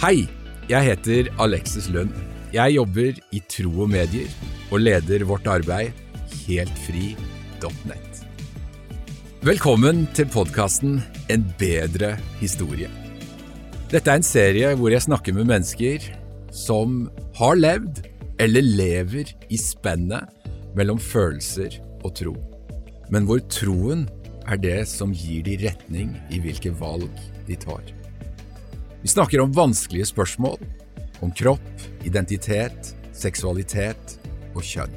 [0.00, 0.22] Hei,
[0.64, 2.14] jeg heter Alexis Lund.
[2.54, 4.30] Jeg jobber i Tro og Medier
[4.72, 5.92] og leder vårt arbeid
[6.46, 8.22] heltfri.net.
[9.44, 12.88] Velkommen til podkasten En bedre historie.
[13.92, 16.08] Dette er en serie hvor jeg snakker med mennesker
[16.48, 18.00] som har levd
[18.40, 20.32] eller lever i spennet
[20.80, 22.38] mellom følelser og tro,
[23.12, 24.08] men hvor troen
[24.48, 27.12] er det som gir de retning i hvilke valg
[27.44, 27.99] de tar.
[29.02, 30.58] Vi snakker om vanskelige spørsmål,
[31.24, 34.18] om kropp, identitet, seksualitet
[34.52, 34.92] og kjønn.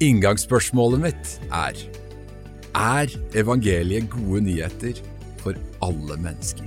[0.00, 1.78] Inngangsspørsmålet mitt er
[2.74, 4.98] Er evangeliet gode nyheter
[5.42, 6.66] for alle mennesker?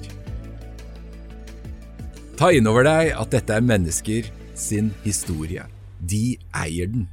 [2.40, 5.68] Ta inn over deg at dette er mennesker sin historie.
[6.00, 7.08] De eier den.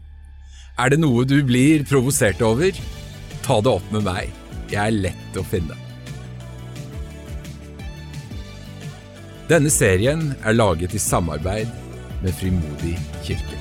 [0.79, 2.75] Er det noe du blir provosert over?
[3.47, 4.35] Ta det opp med meg.
[4.71, 5.90] Jeg er lett å finne.
[9.51, 11.67] Denne serien er laget i samarbeid
[12.23, 12.93] med Frimodig
[13.27, 13.57] kirke.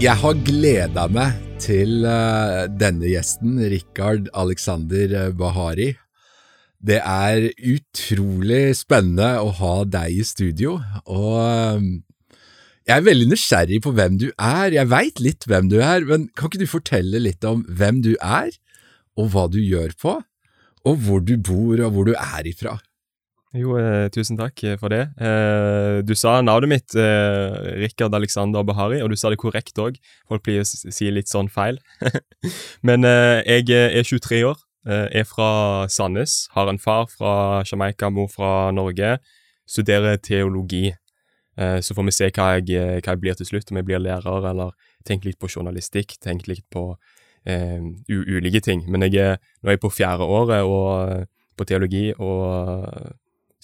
[0.00, 5.90] Jeg har gleda meg til eh, denne gjesten, Rikard Alexander eh, Bahari.
[6.80, 11.86] Det er utrolig spennende å ha deg i studio, og eh,
[12.84, 14.74] jeg er veldig nysgjerrig på hvem du er.
[14.74, 18.12] Jeg veit litt hvem du er, men kan ikke du fortelle litt om hvem du
[18.20, 18.52] er,
[19.16, 20.18] og hva du gjør på,
[20.84, 22.76] og hvor du bor og hvor du er ifra?
[23.54, 25.04] Jo, eh, tusen takk for det.
[25.22, 29.96] Eh, du sa navnet mitt, eh, Rikard Alexander Bahari, og du sa det korrekt òg.
[30.28, 31.78] Folk blir å si litt sånn feil.
[32.82, 38.10] Men eh, jeg er 23 år, eh, er fra Sandnes, har en far fra Jamaica,
[38.10, 39.20] mor fra Norge,
[39.70, 40.90] studerer teologi.
[41.56, 44.02] Eh, så får vi se hva jeg, hva jeg blir til slutt, om jeg blir
[44.02, 44.72] lærer eller
[45.06, 46.92] tenker litt på journalistikk, tenker litt på
[47.44, 48.86] ulike ting.
[48.88, 51.26] Men jeg er, nå er jeg på fjerde året og,
[51.60, 53.12] på teologi, og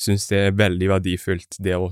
[0.00, 1.88] syns det er veldig verdifullt, det å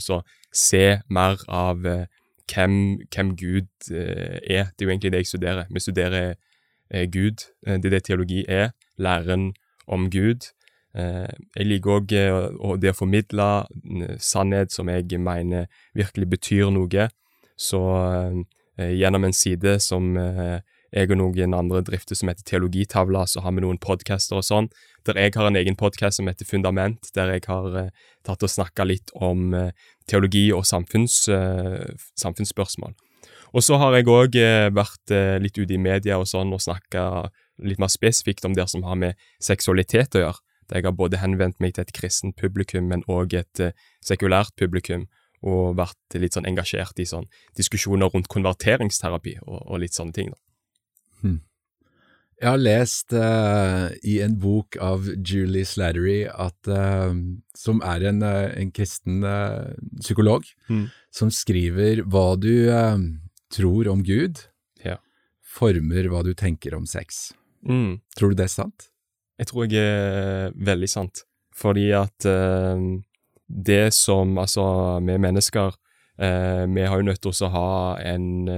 [0.54, 2.04] se mer av eh,
[2.48, 2.74] hvem,
[3.12, 4.70] hvem, Gud eh, er.
[4.72, 5.68] Det er jo egentlig det jeg studerer.
[5.70, 6.34] Vi studerer
[6.90, 7.44] eh, Gud.
[7.66, 8.70] Eh, det er det teologi er.
[8.96, 9.52] Læren
[9.86, 10.50] om Gud.
[10.98, 13.48] Eh, jeg liker òg eh, det å formidle
[14.18, 17.08] sannhet som jeg mener virkelig betyr noe.
[17.58, 17.80] Så
[18.78, 20.12] gjennom en side som
[20.94, 24.70] jeg og noen andre drifter som heter Teologitavla, så har vi noen podcaster og sånn,
[25.04, 27.90] der jeg har en egen podkast som heter Fundament, der jeg har eh,
[28.26, 29.74] tatt og snakka litt om eh,
[30.08, 32.96] teologi og samfunns, eh, samfunnsspørsmål.
[33.56, 36.64] Og så har jeg òg eh, vært eh, litt ute i media og sånn og
[36.64, 37.28] snakka
[37.64, 40.44] litt mer spesifikt om det som har med seksualitet å gjøre.
[40.72, 45.06] Jeg har både henvendt meg til et kristent publikum, men òg et eh, sekulært publikum,
[45.46, 50.32] og vært litt sånn engasjert i sånn diskusjoner rundt konverteringsterapi og, og litt sånne ting.
[50.34, 50.40] da.
[51.22, 51.38] Hmm.
[52.38, 57.10] Jeg har lest uh, i en bok av Julie Slattery, at, uh,
[57.58, 59.26] som er en, uh, en kristen
[59.98, 60.84] psykolog, mm.
[61.14, 62.70] som skriver hva du
[63.54, 64.44] tror om Gud,
[64.84, 65.00] ja.
[65.42, 67.32] former hva du tenker om sex.
[67.66, 67.98] Mm.
[68.14, 68.90] Tror du det er sant?
[69.38, 71.24] Jeg tror jeg er veldig sant.
[71.54, 72.26] Fordi at
[73.48, 74.64] det som Altså,
[75.02, 75.74] vi mennesker,
[76.18, 77.70] vi har jo nødt til å ha
[78.02, 78.48] en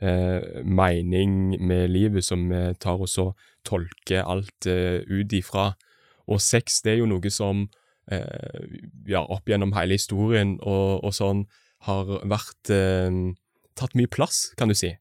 [0.00, 5.70] eh, mening med livet som vi tar oss og tolker alt eh, ut ifra.
[6.30, 7.66] Og sex, det er jo noe som
[8.10, 8.64] eh,
[9.08, 11.44] ja, opp gjennom hele historien og, og sånn
[11.88, 13.22] har vært eh,
[13.78, 14.92] tatt mye plass, kan du si.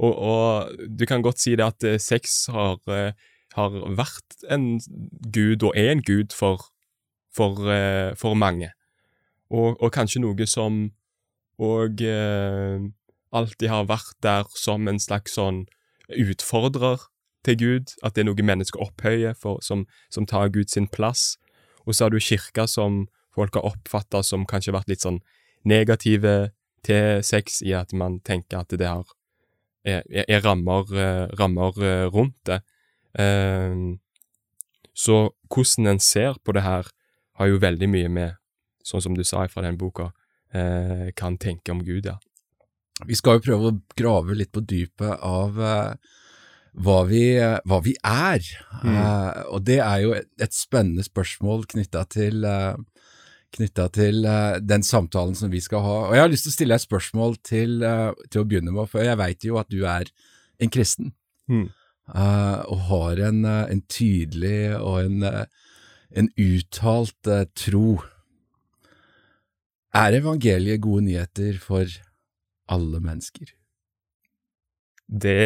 [0.00, 3.12] Og, og, du kan godt si det at eh, sex har, eh,
[3.56, 4.78] har vært en
[5.34, 6.68] gud, og er en gud, for,
[7.34, 7.58] for,
[8.18, 8.70] for mange.
[9.50, 10.90] Og, og, kanskje noe som
[11.60, 12.78] òg eh,
[13.34, 15.64] alltid har vært der som en slags sånn
[16.10, 17.02] utfordrer
[17.46, 21.38] til Gud, at det er noe mennesker opphøyer, for, som, som, tar Gud sin plass.
[21.86, 25.20] Og så har du kirka som folk har oppfatta som kanskje vært litt sånn
[25.64, 26.50] negative
[26.86, 29.08] til sex, i at man tenker at det har,
[29.84, 32.60] er, er rammer, eh, rammer, eh, rundt det.
[33.18, 33.96] Uh,
[34.94, 36.88] så hvordan en ser på det her,
[37.40, 38.40] har jo veldig mye med,
[38.84, 40.10] sånn som du sa fra den boka,
[40.54, 42.18] uh, kan tenke om Gud, ja.
[43.08, 45.94] Vi skal jo prøve å grave litt på dypet av uh,
[46.84, 48.44] hva, vi, uh, hva, vi, er.
[48.82, 48.96] Mm.
[48.96, 52.44] Uh, og det er jo et, et spennende spørsmål knytta til,
[53.56, 54.28] knytta til
[54.62, 55.96] den samtalen som vi skal ha.
[56.10, 57.80] Og jeg har lyst til å stille deg et spørsmål til,
[58.28, 60.12] til å begynne med, for jeg veit jo at du er
[60.60, 61.14] en kristen.
[61.50, 61.70] Mm.
[62.10, 65.24] Og har en, en, tydelig og en,
[66.10, 68.00] en uttalt tro.
[69.94, 71.86] Er evangeliet gode nyheter for
[72.70, 73.50] alle mennesker?
[75.10, 75.36] Det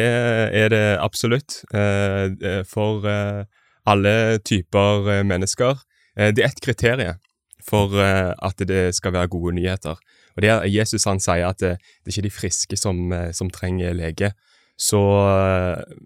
[0.53, 1.63] er det absolutt.
[1.73, 3.45] Eh, for eh,
[3.85, 5.81] alle typer eh, mennesker.
[6.15, 7.17] Det er ett kriterium
[7.65, 9.97] for at det skal være gode nyheter.
[10.35, 11.73] Og det er Jesus han sier at det,
[12.05, 14.29] det er ikke de friske som, som trenger lege.
[14.77, 14.99] Så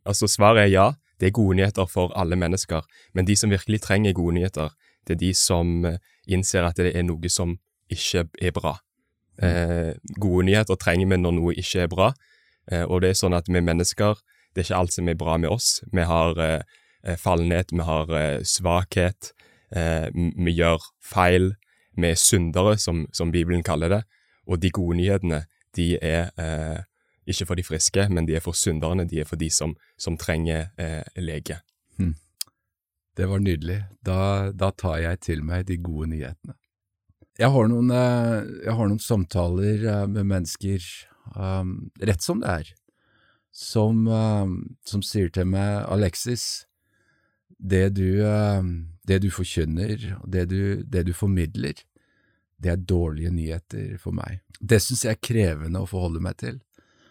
[0.05, 0.87] altså svaret er ja,
[1.19, 2.85] det er gode nyheter for alle mennesker.
[3.13, 4.69] Men de som virkelig trenger gode nyheter,
[5.07, 5.81] det er de som
[6.29, 7.57] innser at det er noe som
[7.89, 8.77] ikke er bra.
[9.41, 12.11] Eh, gode nyheter trenger vi når noe ikke er bra.
[12.71, 14.19] Eh, og det er sånn at vi mennesker,
[14.53, 15.79] det er ikke alt som er bra med oss.
[15.93, 16.61] Vi har eh,
[17.03, 19.31] eh fallenhet, vi har eh, svakhet,
[19.71, 21.53] eh, vi gjør feil.
[21.99, 24.03] Vi er syndere, som, som, Bibelen kaller det.
[24.47, 25.43] Og de gode nyhetene,
[25.75, 26.29] de er
[27.29, 29.07] ikke for de friske, men de er for synderne.
[29.09, 30.71] De er for de som, som trenger
[31.17, 31.59] lege.
[31.99, 32.15] Hmm.
[33.17, 33.83] Det var nydelig.
[34.05, 36.55] Da, da tar jeg til meg de gode nyhetene.
[37.39, 40.83] Jeg har noen, jeg har noen samtaler med mennesker
[41.35, 42.71] um, rett som det er,
[43.51, 44.55] som, um,
[44.87, 46.65] som, sier til meg, Alexis,
[47.59, 48.73] det du, um,
[49.07, 51.83] det du forkynner, det du, det du formidler,
[52.59, 54.41] det er dårlige nyheter for meg.
[54.59, 56.59] Det syns jeg er krevende å forholde meg til,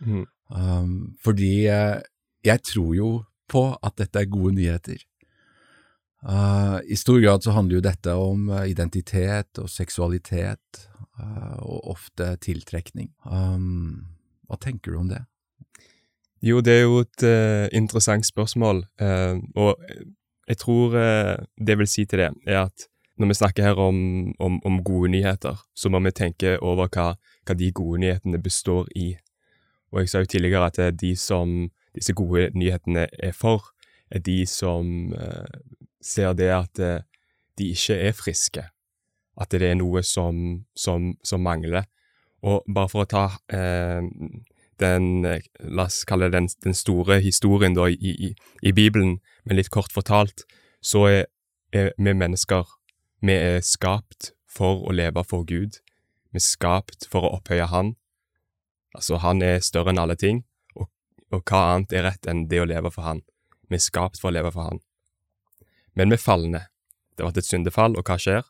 [0.00, 0.24] mm.
[0.54, 0.92] um,
[1.24, 3.10] fordi jeg, tror jo
[3.48, 5.00] på at dette er gode nyheter.
[6.22, 10.84] Uh, I stor grad så handler jo dette om uh, identitet og seksualitet,
[11.20, 13.12] uh, og ofte tiltrekning.
[13.24, 14.08] Um,
[14.48, 15.22] hva tenker du om det?
[16.42, 19.78] Jo, det er jo et uh, interessant spørsmål, uh, og
[20.48, 22.86] jeg tror uh, det jeg vil si til det, er at
[23.18, 27.08] når vi snakker her om, om, om gode nyheter, så må vi tenke over hva,
[27.46, 29.16] hva, de gode nyhetene består i.
[29.92, 33.70] Og jeg sa jo tidligere at de som disse gode nyhetene er for,
[34.10, 35.12] er de som
[36.04, 36.80] ser det at
[37.58, 38.64] de ikke er friske,
[39.40, 41.88] at det er noe som, som, som mangler.
[42.46, 44.04] Og bare for å ta eh,
[44.78, 48.32] den, la oss kalle det den, den store historien da, i, i,
[48.62, 50.46] i, Bibelen, men litt kort fortalt,
[50.80, 51.24] så er,
[51.74, 52.76] er vi mennesker
[53.20, 55.80] Vi er skapt for å leve for Gud.
[56.30, 57.96] Vi er skapt for å opphøye Han.
[58.96, 60.44] Altså, Han er større enn alle ting,
[60.76, 60.88] og,
[61.32, 63.22] og hva annet er rett enn det å leve for Han?
[63.68, 64.80] Vi er skapt for å leve for Han.
[65.98, 66.68] Men vi falner.
[67.16, 68.46] Det har vært et syndefall, og hva skjer?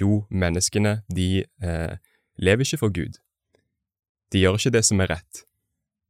[0.00, 1.94] Jo, menneskene, de eh,
[2.40, 3.18] lever ikke for Gud.
[4.32, 5.44] De gjør ikke det som er rett.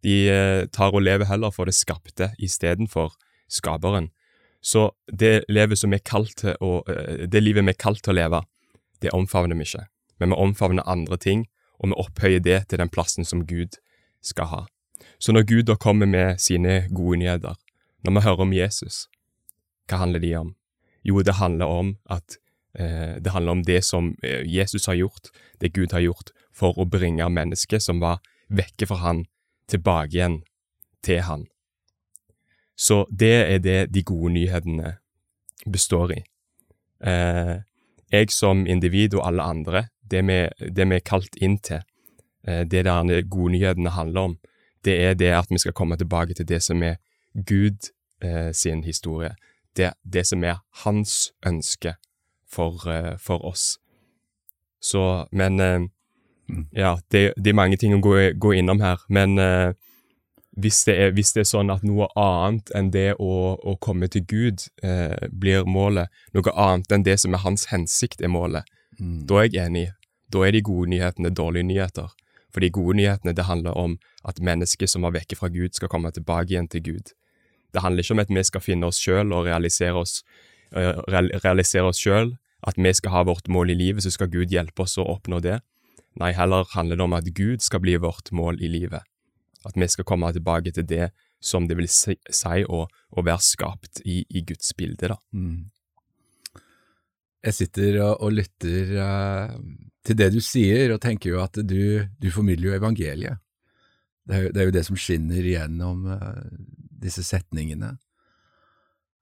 [0.05, 3.17] De eh, tar og lever heller for det skapte istedenfor
[3.51, 4.11] skaperen.
[4.61, 8.21] Så det livet som er kalt å, eh, det livet vi er kalt til å
[8.21, 8.43] leve,
[9.01, 9.87] det omfavner vi ikke.
[10.21, 11.47] Men vi omfavner andre ting,
[11.81, 13.81] og vi opphøyer det til den plassen som Gud
[14.23, 14.63] skal ha.
[15.19, 17.57] Så når Gud da kommer med sine gode nyheter,
[18.05, 19.07] når vi hører om Jesus,
[19.89, 20.55] hva handler de om?
[21.05, 22.37] Jo, det handler om at
[22.75, 25.29] Eh, det handler om det som eh, Jesus har gjort,
[25.59, 29.25] det Gud har gjort, for å bringe mennesket som var vekke fra han,
[29.71, 30.41] tilbake igjen
[31.03, 31.47] til han.
[32.79, 34.97] Så det er det de gode nyhetene
[35.67, 36.21] består i.
[37.03, 37.59] Eh,
[38.13, 40.41] jeg som individ og alle andre, det vi,
[40.71, 41.83] det vi er kalt inn til,
[42.47, 44.37] det der de gode nyhetene handler om,
[44.85, 46.97] det er det at vi skal komme tilbake til det som er
[47.47, 47.93] Gud
[48.53, 49.35] sin historie,
[49.77, 51.95] det, det som er hans ønske
[52.51, 53.79] for, eh, for oss.
[54.81, 55.79] Så, men eh,
[56.49, 56.67] mm.
[56.73, 59.73] Ja, det, det, er mange ting å gå, gå innom her, men eh,
[60.59, 64.09] hvis det, er, hvis det, er, sånn at noe annet enn det å, å komme
[64.11, 68.67] til Gud eh, blir målet, noe annet enn det som er hans hensikt er målet,
[68.99, 69.23] mm.
[69.31, 69.87] da er jeg enig.
[70.31, 72.11] Da er de gode nyhetene dårlige nyheter.
[72.51, 75.91] For de gode nyhetene det handler om at mennesker som var vekke fra Gud, skal
[75.91, 77.15] komme tilbake igjen til Gud.
[77.71, 80.21] Det handler ikke om at vi skal finne oss sjøl og realisere oss
[80.71, 81.01] Eh,
[81.43, 84.85] realisere oss sjøl, at vi skal ha vårt mål i livet, så skal Gud hjelpe
[84.85, 85.59] oss å oppnå det.
[86.21, 89.03] Nei, heller handler det om at Gud skal bli vårt mål i livet.
[89.67, 92.17] At vi skal komme tilbake til det som det vil si,
[92.69, 95.17] å, å, være skapt i, i Guds bilde, da.
[95.33, 95.71] Mm.
[97.41, 99.55] Jeg sitter og, og lytter uh,
[100.05, 103.41] til det du sier, og tenker jo at du, du formidler jo evangeliet.
[104.29, 106.45] Det er, det er, jo det som skinner gjennom uh,
[107.01, 107.95] disse setningene.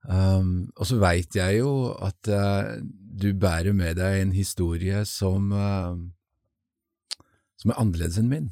[0.03, 1.71] Um, og så veit jeg jo
[2.03, 2.75] at uh,
[3.19, 5.49] du bærer med deg en historie som,
[7.59, 8.47] som er annerledes enn min,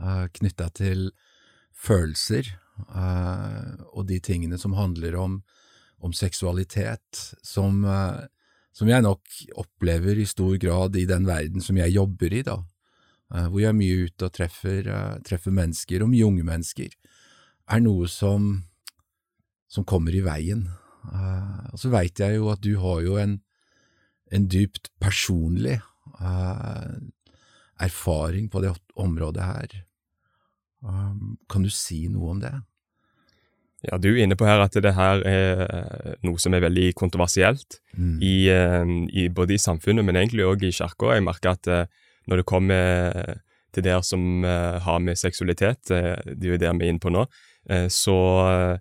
[0.00, 1.10] uh, knytta til
[1.76, 2.48] følelser
[2.90, 5.40] uh, og de tingene som handler om,
[6.00, 7.84] om seksualitet, som,
[8.72, 9.20] som, jeg nok
[9.60, 12.56] opplever i stor grad i den verden som jeg jobber i, da,
[13.28, 14.88] hvor jeg er mye ute og treffer,
[15.28, 16.96] treffer mennesker, og mye unge mennesker,
[17.70, 18.48] er noe som
[19.70, 20.66] som kommer i veien.
[21.70, 23.38] Og så veit jeg jo at du har jo en,
[24.34, 25.78] en dypt personlig
[27.80, 29.76] erfaring på det området her.
[30.82, 32.52] Um, kan du si noe om det?
[33.84, 37.78] Ja, Du er inne på her at det her er noe som er veldig kontroversielt,
[37.96, 38.18] Mm.
[38.22, 41.14] i, eh, i, både i samfunnet, men egentlig òg i kirka.
[41.14, 41.86] Jeg merker at eh,
[42.28, 43.40] når det kommer
[43.72, 47.00] til det som eh, har med seksualitet, eh, det er jo det vi er inne
[47.02, 47.26] på nå,
[47.68, 48.78] eh, så,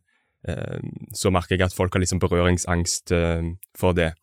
[0.48, 0.80] eh,
[1.14, 4.14] så merker jeg at folk har liksom berøringsangst eh, for det.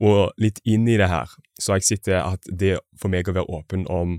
[0.00, 1.28] Og litt inn i det her,
[1.60, 4.18] så har jeg sett at det for meg å være åpen om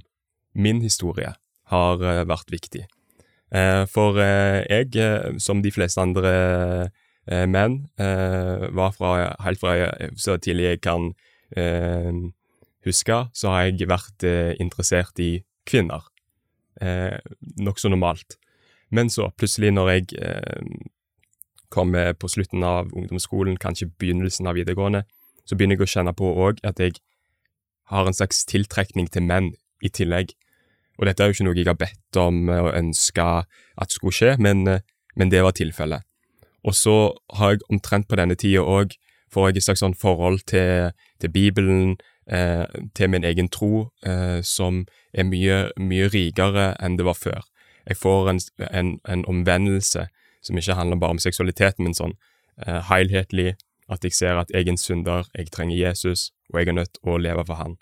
[0.54, 1.34] min historie
[1.72, 2.86] har eh, vært viktig.
[3.52, 6.90] Eh, for eh, jeg, eh, som de fleste andre
[7.48, 9.10] menn, var fra,
[9.46, 9.76] helt fra
[10.18, 11.12] så tidlig jeg kan
[12.84, 14.26] huske, så har jeg vært
[14.60, 16.02] interessert i kvinner.
[16.82, 17.22] Eh,
[17.62, 18.40] Nokså normalt.
[18.90, 20.08] Men så, plutselig når jeg
[21.70, 25.06] kommer på slutten av ungdomsskolen, kanskje begynnelsen av videregående,
[25.46, 26.98] så begynner jeg å kjenne på òg at jeg
[27.94, 29.54] har en slags tiltrekning til menn
[29.86, 30.34] i tillegg.
[31.02, 33.28] Og dette er jo ikke noe jeg har bedt om eh, og ønska
[33.82, 34.86] at skulle skje, men, eh,
[35.18, 36.06] men det var tilfellet.
[36.62, 36.98] Og så
[37.40, 38.94] har jeg omtrent på denne tida òg
[39.32, 40.92] får jeg et slags sånn forhold til,
[41.24, 41.96] til Bibelen,
[42.28, 42.66] eh,
[42.96, 47.46] til min egen tro, eh, som er mye, mye rikere enn det var før.
[47.88, 50.08] Jeg får en, en, en omvendelse
[50.44, 52.18] som ikke handler bare om seksualiteten, men sånn
[52.66, 53.56] eh, helhetlig,
[53.92, 56.94] at jeg ser at jeg er en synder, jeg trenger Jesus, og jeg er nødt
[56.96, 57.80] til å leve for han.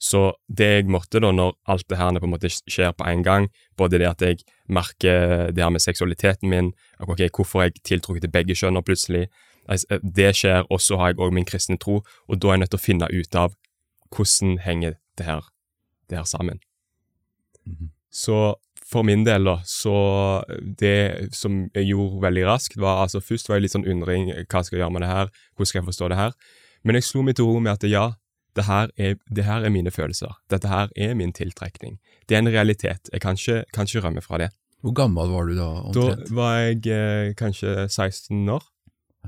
[0.00, 3.22] Så det jeg måtte da, når alt det her på en måte skjer på en
[3.22, 4.40] gang, både det at jeg
[4.72, 6.72] merker det her med seksualiteten min,
[7.04, 9.26] ok, hvorfor jeg tiltrukket til begge kjønner plutselig,
[9.68, 12.62] altså, det skjer, og så har jeg òg min kristne tro, og da er jeg
[12.64, 13.54] nødt til å finne ut av
[14.10, 15.44] hvordan henger det her,
[16.08, 16.64] det her sammen.
[17.66, 17.92] Mhm.
[18.10, 18.56] Så
[18.90, 19.94] for min del, da, så
[20.80, 24.64] det som jeg gjorde veldig raskt, var altså først var jeg litt sånn undring, hva
[24.64, 26.34] skal jeg gjøre med det her, hvordan skal jeg forstå det her?
[26.82, 28.06] Men jeg slo meg til ro med at ja,
[28.56, 30.34] det her, er, det her er mine følelser.
[30.50, 31.98] Dette her er min tiltrekning.
[32.28, 33.10] Det er en realitet.
[33.12, 34.50] Jeg kan ikke, kan ikke rømme fra det.
[34.82, 36.28] Hvor gammel var du da, omtrent?
[36.28, 38.64] Da var jeg eh, kanskje 16 år.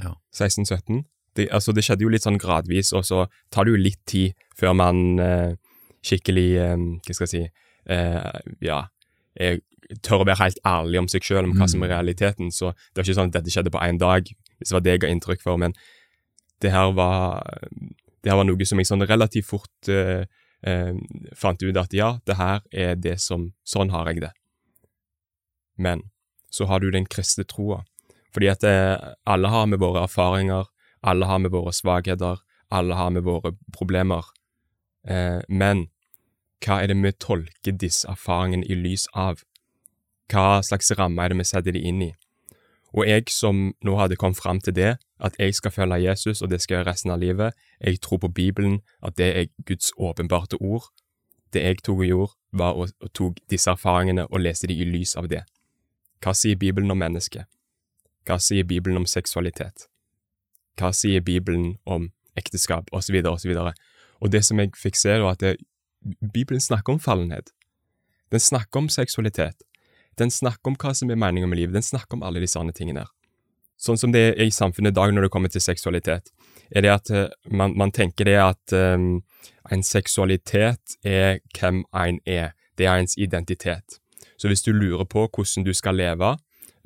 [0.02, 0.14] Ja.
[0.34, 1.02] 16-17.
[1.36, 4.36] Det, altså, det skjedde jo litt sånn gradvis, og så tar det jo litt tid
[4.58, 5.52] før man eh,
[6.04, 7.42] skikkelig eh, Hva skal jeg si
[7.94, 8.80] eh, Ja,
[9.38, 9.62] jeg
[10.04, 12.52] tør å være helt ærlig om seg sjøl, om hva som er realiteten.
[12.52, 14.94] Så det var ikke sånn at dette skjedde på én dag, hvis det var det
[14.94, 15.74] jeg ga inntrykk for, men
[16.64, 17.42] det her var
[18.22, 20.24] det her var noe som jeg sånn relativt fort eh,
[20.66, 20.94] eh,
[21.38, 24.32] fant ut at ja, det her er det som Sånn har jeg det.
[25.76, 26.06] Men
[26.52, 27.82] så har du den kristne troa.
[28.32, 28.96] Fordi at eh,
[29.28, 30.68] alle har med våre erfaringer,
[31.02, 34.28] alle har med våre svakheter, alle har med våre problemer.
[35.08, 35.88] Eh, men
[36.62, 39.42] hva er det vi tolker disse erfaringene i lys av?
[40.30, 42.12] Hva slags ramme er det vi setter de inn i?
[42.92, 46.50] Og jeg som nå hadde kommet fram til det, at jeg skal følge Jesus, og
[46.50, 49.92] det skal jeg gjøre resten av livet, jeg tror på Bibelen, at det er Guds
[49.96, 50.90] åpenbarte ord.
[51.52, 55.14] Det jeg tok og gjorde, var å, tok disse erfaringene og leste de i lys
[55.16, 55.44] av det.
[56.22, 57.46] Hva sier Bibelen om mennesket?
[58.26, 59.86] Hva sier Bibelen om seksualitet?
[60.78, 63.56] Hva sier Bibelen om ekteskap, osv., osv.?
[63.56, 63.72] Og
[64.22, 65.56] og det som jeg fikk se, var at det,
[66.34, 67.50] Bibelen snakker om fallenhet.
[68.30, 69.66] Den snakker om seksualitet.
[70.18, 71.74] Den snakker om hva som er meningen med livet.
[71.74, 73.02] Den snakker om alle de sånne tingene.
[73.02, 73.21] der.
[73.82, 76.30] Sånn som det er i samfunnet i dag når det kommer til seksualitet,
[76.70, 79.22] er det at eh, man, man tenker det at um,
[79.74, 82.52] en seksualitet er hvem en er.
[82.78, 83.98] Det er ens identitet.
[84.38, 86.36] Så hvis du lurer på hvordan du skal leve,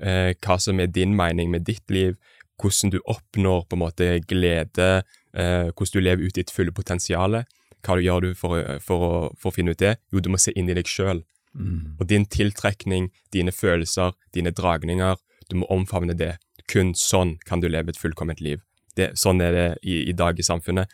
[0.01, 2.17] eh, hva som er din mening med ditt liv,
[2.61, 5.05] hvordan du oppnår på en måte glede,
[5.37, 7.43] eh, hvordan du lever ut ditt fulle potensial,
[7.85, 9.99] hva du gjør du for, for, å, for å finne ut det?
[10.13, 11.23] Jo, du må se inn i deg sjøl.
[11.57, 11.97] Mm.
[12.01, 16.35] Og din tiltrekning, dine følelser, dine dragninger, du må omfavne det.
[16.71, 18.63] Kun sånn kan du leve et fullkomment liv.
[18.97, 20.93] Det, sånn er det i, i dag i samfunnet.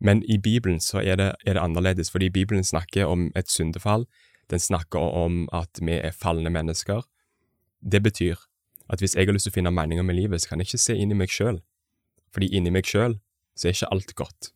[0.00, 4.06] Men i Bibelen så er det, er det annerledes, fordi Bibelen snakker om et syndefall.
[4.50, 7.02] Den snakker om at vi er falne mennesker.
[7.80, 8.40] Det betyr
[8.90, 10.82] at hvis jeg har lyst til å finne meninger med livet, så kan jeg ikke
[10.82, 11.60] se inn i meg sjøl.
[12.34, 13.18] Fordi inni meg sjøl
[13.54, 14.50] så er ikke alt godt.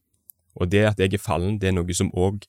[0.54, 2.46] Og det at jeg er fallen, det er noe som òg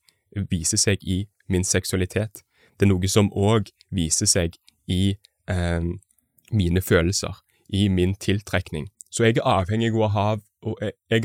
[0.52, 2.44] viser seg i min seksualitet.
[2.78, 4.58] Det er noe som òg viser seg
[4.92, 5.18] i
[5.50, 5.88] eh,
[6.52, 7.38] mine følelser,
[7.70, 8.90] i min tiltrekning.
[9.10, 10.28] Så jeg er avhengig av å ha,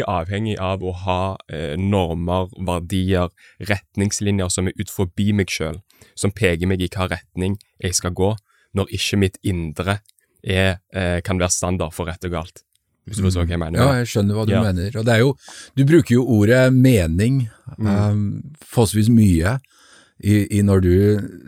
[0.07, 3.31] avhengig av å ha eh, normer, verdier,
[3.67, 5.81] retningslinjer som er ut forbi meg sjøl,
[6.15, 8.35] som peker meg i hva retning jeg skal gå,
[8.77, 9.99] når ikke mitt indre
[10.45, 12.63] er, eh, kan være standard for rett og galt.
[13.09, 13.81] Hvis du forstår hva jeg mener?
[13.81, 14.63] Ja, jeg skjønner hva du Ja.
[14.63, 14.93] mener.
[15.01, 15.35] Og det er jo,
[15.75, 17.87] du bruker jo ordet mening Mm.
[17.87, 19.61] um, forholdsvis mye
[20.23, 20.95] i, i når, du,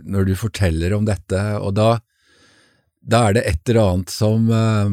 [0.07, 1.99] når du forteller om dette, og da,
[3.03, 4.91] da er det et eller annet som, uh,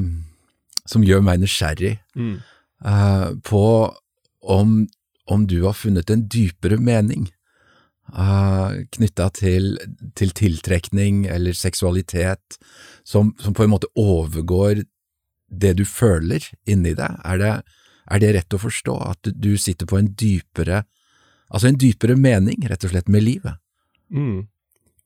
[0.90, 2.40] som gjør meg nysgjerrig Mm.
[2.86, 3.64] uh, på
[4.42, 4.88] om,
[5.28, 7.30] om du har funnet en dypere mening.
[8.10, 9.78] uh, knytta til,
[10.18, 12.58] til, tiltrekning eller seksualitet,
[13.04, 14.84] som, som, på en måte overgår
[15.50, 17.20] det du føler inni deg?
[17.26, 17.52] Er det,
[18.10, 20.84] er det rett å forstå, at du sitter på en dypere,
[21.50, 23.62] altså en dypere mening, rett og slett, med livet?
[24.10, 24.48] Mm.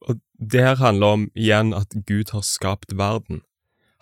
[0.08, 3.42] Og det her handler om igjen at Gud har skapt verden.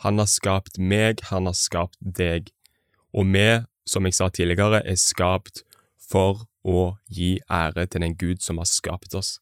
[0.02, 2.50] Han har skapt meg, han har skapt deg.
[3.14, 5.62] Og vi, som jeg sa tidligere, er skapt
[6.02, 9.36] for å gi ære til den Gud som har skapt oss.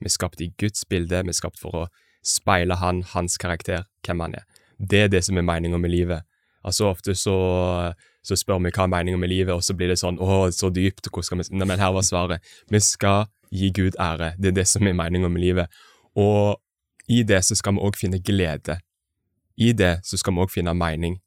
[0.00, 1.86] Vi er skapt i Guds bilde, vi er skapt for å
[2.26, 4.46] speile han, hans karakter, hvem han er.
[4.76, 6.26] Det er det som er meninga med livet.
[6.66, 7.36] Altså Ofte så,
[8.26, 10.70] så, spør vi hva er meninga med livet, og så blir det sånn å, så
[10.74, 12.56] dypt, hvor skal vi Nei, men her var svaret.
[12.72, 14.34] Vi skal gi Gud ære.
[14.40, 15.82] Det er det som er meninga med livet.
[16.16, 16.56] Og
[17.12, 18.80] i det så skal vi òg finne glede.
[19.56, 21.20] I det så skal vi òg finne mening.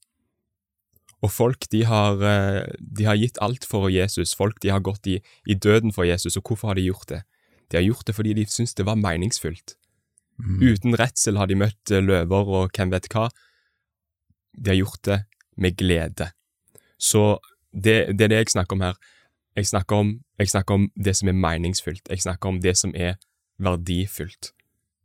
[1.22, 4.36] Og folk de har, eh, de har, gitt alt for Jesus.
[4.36, 6.38] Folk de har gått i, i, døden for Jesus.
[6.38, 7.24] Og hvorfor har de gjort det?
[7.70, 9.76] De har gjort det fordi de syntes det var meningsfullt.
[10.40, 10.62] Mm.
[10.64, 13.30] Uten redsel har de møtt eh, løver og hvem vet hva.
[14.56, 15.24] De har gjort det
[15.58, 16.32] med glede.
[16.98, 17.40] Så
[17.74, 18.96] det, det er det jeg snakker om her.
[19.56, 22.08] Jeg snakker om, jeg snakker om, det som er meningsfullt.
[22.10, 23.18] Jeg snakker om det som er
[23.60, 24.54] verdifullt.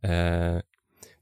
[0.05, 0.61] Eh,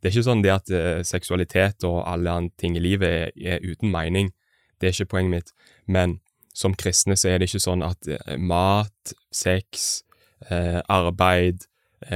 [0.02, 3.34] det er ikke sånn det at eh, seksualitet og alle andre ting i livet er,
[3.56, 4.34] er uten mening.
[4.80, 5.54] Det er ikke poenget mitt.
[5.88, 6.18] Men
[6.54, 10.02] som kristne så er det ikke sånn at eh, mat, sex,
[10.92, 11.62] arbeid,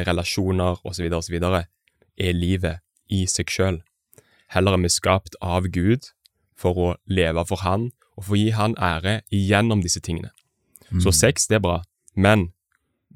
[0.03, 1.05] relasjoner osv.
[1.15, 1.35] osv.
[1.39, 3.77] er livet i seg sjøl.
[4.51, 6.09] Heller er vi skapt av Gud
[6.59, 10.33] for å leve for Han og for å gi Han ære gjennom disse tingene.
[10.91, 10.99] Mm.
[11.05, 11.77] Så sex, det er bra,
[12.19, 12.49] men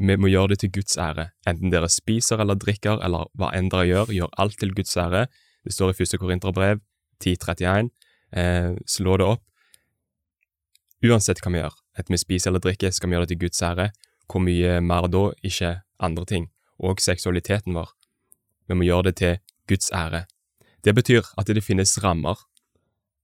[0.01, 1.29] vi må gjøre det til Guds ære.
[1.47, 5.27] Enten dere spiser eller drikker, eller hva enn dere gjør, gjør alt til Guds ære.
[5.65, 6.17] Det står i 1.
[6.21, 6.81] Korinterbrev
[7.21, 7.91] 1031
[8.33, 9.43] eh, slå det opp.
[11.05, 13.61] Uansett hva vi gjør, enten vi spiser eller drikker, skal vi gjøre det til Guds
[13.65, 13.89] ære.
[14.29, 15.23] Hvor mye mer da?
[15.45, 16.49] Ikke andre ting.
[16.81, 17.89] Og seksualiteten vår.
[18.69, 19.37] Vi må gjøre det til
[19.69, 20.25] Guds ære.
[20.81, 22.39] Det betyr at det finnes rammer,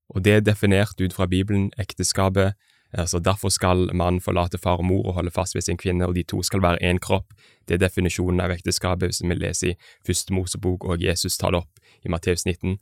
[0.10, 2.54] og det er definert ut fra Bibelen, ekteskapet.
[2.94, 6.16] Altså Derfor skal mannen forlate far og mor og holde fast ved sin kvinne, og
[6.16, 7.34] de to skal være én kropp.
[7.68, 9.76] Det er definisjonen av ekteskapet, som vi leser i
[10.08, 12.78] Første Mosebok, og Jesus tar det opp i Matteus 19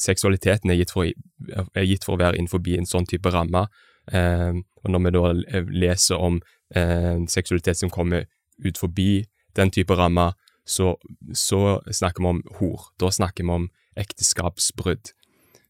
[0.00, 3.66] seksualiteten er gitt, for, er gitt for, å være innenfor en sånn type ramme.
[4.12, 6.40] Eh, og når vi da leser om
[6.74, 8.26] eh, seksualitet som kommer
[8.64, 9.24] ut forbi
[9.56, 10.32] den type ramme,
[10.66, 10.94] så,
[11.32, 12.88] så, snakker vi om hor.
[12.98, 13.68] Da snakker vi om
[14.00, 15.12] ekteskapsbrudd.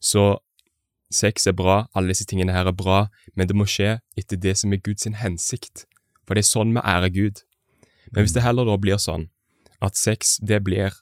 [0.00, 0.38] Så
[1.14, 4.56] sex er bra, alle disse tingene her er bra, men det må skje etter det
[4.58, 5.86] som er Guds hensikt.
[6.26, 7.44] For det er sånn vi ærer Gud.
[8.12, 9.28] Men hvis det heller da blir sånn
[9.84, 10.94] at sex det blir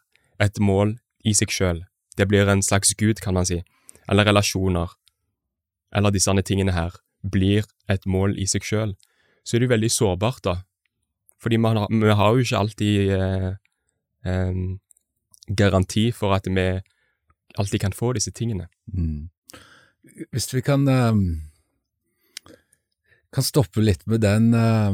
[0.42, 1.84] et mål i seg sjøl,
[2.18, 3.62] det blir en slags gud, kan man si.
[4.10, 4.90] Eller relasjoner.
[5.94, 8.96] Eller disse andre tingene her blir et mål i seg sjøl.
[9.44, 10.56] Så er det jo veldig sårbart, da.
[11.42, 13.52] Fordi har, vi har jo ikke alltid eh,
[14.26, 14.58] eh,
[15.48, 16.66] garanti for at vi
[17.58, 18.68] alltid kan få disse tingene.
[18.86, 19.30] Mm.
[20.32, 21.22] Hvis vi kan, um,
[23.32, 24.92] kan stoppe litt med den uh,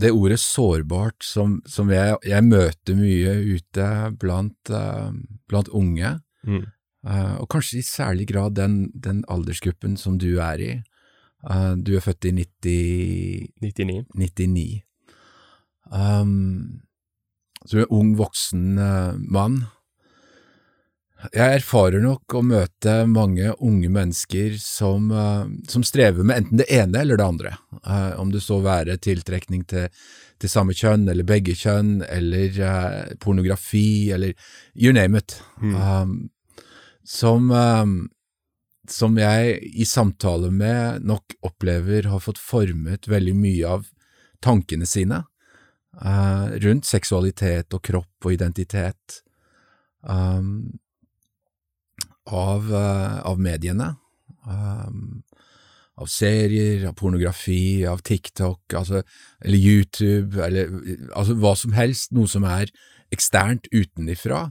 [0.00, 3.86] det ordet sårbart som, som jeg, jeg, møter mye ute
[4.20, 5.12] blant, uh,
[5.48, 6.18] blant unge.
[6.46, 6.66] Mm.
[7.06, 10.70] Og kanskje i særlig grad den, den, aldersgruppen som du er i.
[11.86, 14.00] Du er født i 90, 99.
[14.10, 14.64] 99.
[15.86, 16.82] Um,
[17.62, 18.74] så du er en ung, voksen
[19.22, 19.60] mann.
[21.32, 25.08] Jeg erfarer nok å møte mange unge mennesker som,
[25.68, 27.52] som, strever med enten det ene eller det andre,
[28.20, 29.88] om det så være tiltrekning til,
[30.42, 32.60] til samme kjønn eller begge kjønn, eller
[33.22, 34.34] pornografi, eller
[34.74, 35.38] you name it.
[35.62, 35.74] Mm.
[35.74, 36.14] Um,
[37.06, 37.50] som,
[38.90, 43.86] som jeg i samtale med nok opplever har fått formet veldig mye av
[44.44, 45.22] tankene sine
[46.02, 49.20] uh, rundt seksualitet og kropp og identitet
[50.02, 50.76] um,
[52.26, 53.94] av, uh, av, mediene.
[54.46, 55.22] Um,
[55.96, 59.00] av serier, av pornografi, av TikTok, altså,
[59.40, 60.68] eller YouTube, eller
[61.16, 62.68] altså hva som helst, noe som er
[63.14, 64.50] eksternt utenifra,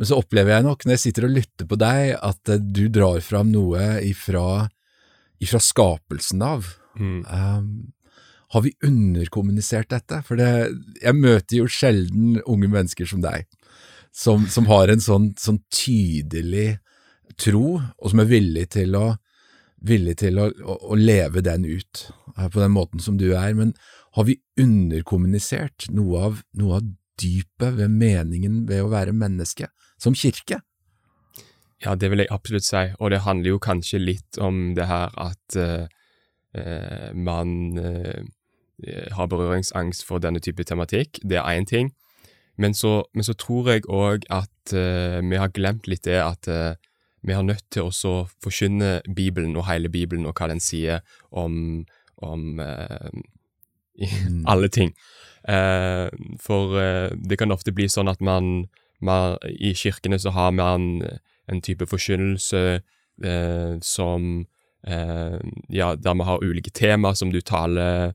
[0.00, 2.86] men så opplever jeg nok, når jeg sitter og lytter på deg, at eh, du
[2.88, 4.64] drar fram noe ifra,
[5.44, 6.70] ifra skapelsen av.
[6.96, 7.18] Mm.
[7.28, 7.66] Um,
[8.54, 10.22] har vi underkommunisert dette?
[10.24, 10.48] For det,
[11.02, 13.44] jeg møter jo sjelden unge mennesker som deg,
[14.16, 16.78] som, som har en sånn, sånn, tydelig
[17.38, 19.04] tro, og som er villig til å,
[19.86, 23.52] villig til å, å, å leve den ut uh, på den måten som du er.
[23.58, 23.74] Men
[24.16, 26.88] har vi underkommunisert noe av, noe av
[27.20, 29.68] dypet ved meningen ved å være menneske?
[30.00, 30.60] som kirke?
[31.84, 35.14] Ja, det vil jeg absolutt si, og det handler jo kanskje litt om det her
[35.20, 35.86] at uh,
[36.56, 38.20] uh, man uh,
[39.16, 41.22] har berøringsangst for denne type tematikk.
[41.24, 41.92] Det er én ting.
[42.60, 46.48] Men så, men så, tror jeg òg at vi har glemt litt det at
[47.22, 51.84] vi har nødt til å forkynne Bibelen og hele Bibelen og hva den sier om,
[52.16, 53.10] om uh,
[54.00, 54.44] mm.
[54.46, 54.94] alle ting.
[56.40, 56.74] for
[57.16, 58.66] det kan ofte bli sånn at man,
[59.00, 61.00] man I kirkene så har man
[61.48, 62.82] en type forkynnelse
[63.80, 64.26] som
[64.84, 68.12] Ja, der vi har ulike tema som du taler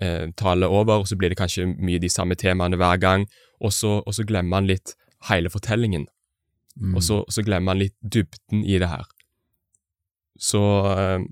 [0.00, 3.26] eh, taler over, og så blir det kanskje mye de samme temaene hver gang,
[3.60, 4.94] og så, og så glemmer man litt
[5.30, 6.06] hele fortellingen.
[6.78, 6.94] Mm.
[6.94, 9.06] Og, så, så, glemmer man litt dybden i det her.
[10.38, 10.62] Så
[10.92, 11.24] eh,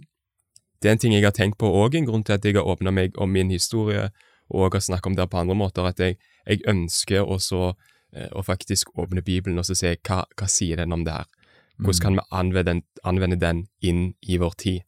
[0.83, 2.67] det er en ting jeg har tenkt på òg, en grunn til at jeg har
[2.67, 4.09] åpna meg om min historie,
[4.51, 8.43] og har snakket om det på andre måter, at jeg, jeg ønsker også eh, å
[8.47, 11.31] faktisk åpne Bibelen og så se hva, hva sier den om det her.
[11.77, 12.19] Hvordan kan mm.
[12.19, 14.85] vi anvende den, anvende den inn i vår tid?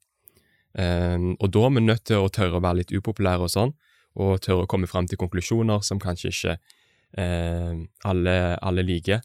[0.79, 3.73] Um, og da er vi nødt til å tørre å være litt upopulære og sånn,
[4.19, 6.55] og tørre å komme fram til konklusjoner som kanskje ikke
[7.19, 7.75] uh,
[8.09, 9.25] alle, alle, liker.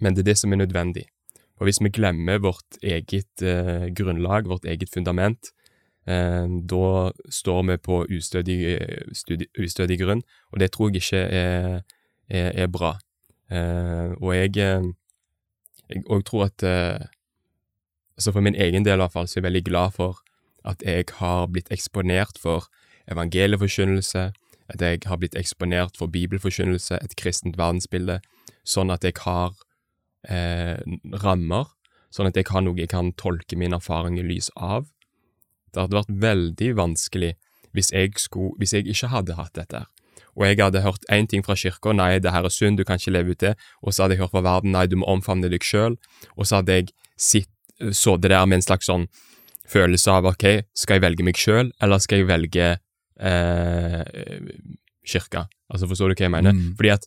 [0.00, 1.06] Men det er det som er nødvendig.
[1.60, 5.52] Og hvis vi glemmer vårt eget eh, grunnlag, vårt eget fundament,
[6.08, 8.78] eh, da står vi på ustødig,
[9.12, 11.80] studi, ustødig, grunn, og det tror jeg ikke er,
[12.28, 12.96] er, er bra.
[14.20, 16.62] og jeg, jeg tror at
[18.20, 20.18] altså For min egen del, i hvert fall, så er jeg veldig glad for
[20.64, 22.68] at jeg har blitt eksponert for
[23.10, 24.32] evangelieforkynnelse,
[24.68, 28.20] at jeg har blitt eksponert for bibelforkynnelse, et kristent verdensbilde,
[28.64, 29.56] sånn at jeg har
[30.28, 30.80] eh,
[31.22, 31.70] rammer,
[32.10, 34.88] sånn at jeg har noe jeg kan tolke min erfaring i lys av.
[35.70, 37.34] Det hadde vært veldig vanskelig
[37.76, 39.84] hvis jeg, skulle, hvis jeg ikke hadde hatt dette.
[40.34, 42.98] Og jeg hadde hørt én ting fra kirka, nei, det her er synd, du kan
[42.98, 45.50] ikke leve ut det, og så hadde jeg hørt fra verden, nei, du må omfavne
[45.50, 45.98] deg sjøl,
[46.36, 46.92] og så hadde jeg
[47.96, 49.06] så det der med en slags sånn
[49.70, 52.68] følelse av ok, skal jeg velge meg sjøl, eller skal jeg velge
[53.20, 54.04] eh,
[55.06, 55.46] kirka?
[55.70, 56.56] Altså, forstår du hva jeg mener?
[56.56, 56.74] Mm.
[56.78, 57.06] Fordi at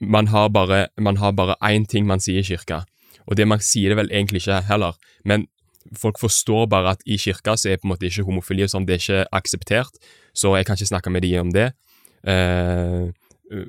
[0.00, 2.84] man har bare man har bare én ting man sier i kirka,
[3.26, 5.46] og det man sier det vel egentlig ikke heller, men
[5.94, 8.86] folk forstår bare at i kirka så er på en måte ikke homofili og sånn,
[8.86, 10.00] det er ikke akseptert,
[10.34, 11.70] så jeg kan ikke snakke med de om det.
[12.26, 13.06] Eh,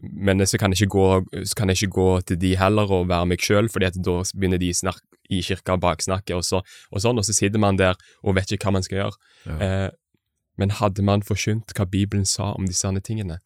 [0.01, 3.29] men så kan, jeg ikke gå, kan jeg ikke gå til de heller og være
[3.29, 7.17] meg sjøl, fordi at da begynner de snak, i kirka baksnakke og, så, og sånn,
[7.19, 9.17] og så sitter man der og vet ikke hva man skal gjøre.
[9.43, 9.57] Ja.
[9.59, 9.89] Eh,
[10.57, 13.41] men hadde man forkynt hva Bibelen sa om disse tingene,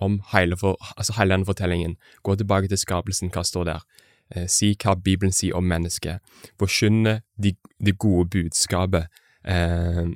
[0.00, 3.84] om hele, for, altså hele denne fortellingen, gå tilbake til skapelsen, hva står der?
[4.30, 6.22] Eh, si hva Bibelen sier om mennesket.
[6.60, 9.10] Forkynne det de gode budskapet.
[9.42, 10.06] Eh,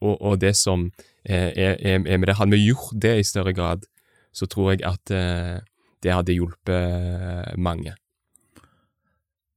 [0.00, 0.88] og, og, det som
[1.24, 2.38] er, er, er, med det.
[2.38, 3.86] Hadde vi gjort det i større grad,
[4.32, 5.58] så tror jeg at eh,
[6.02, 7.94] det hadde hjulpet mange.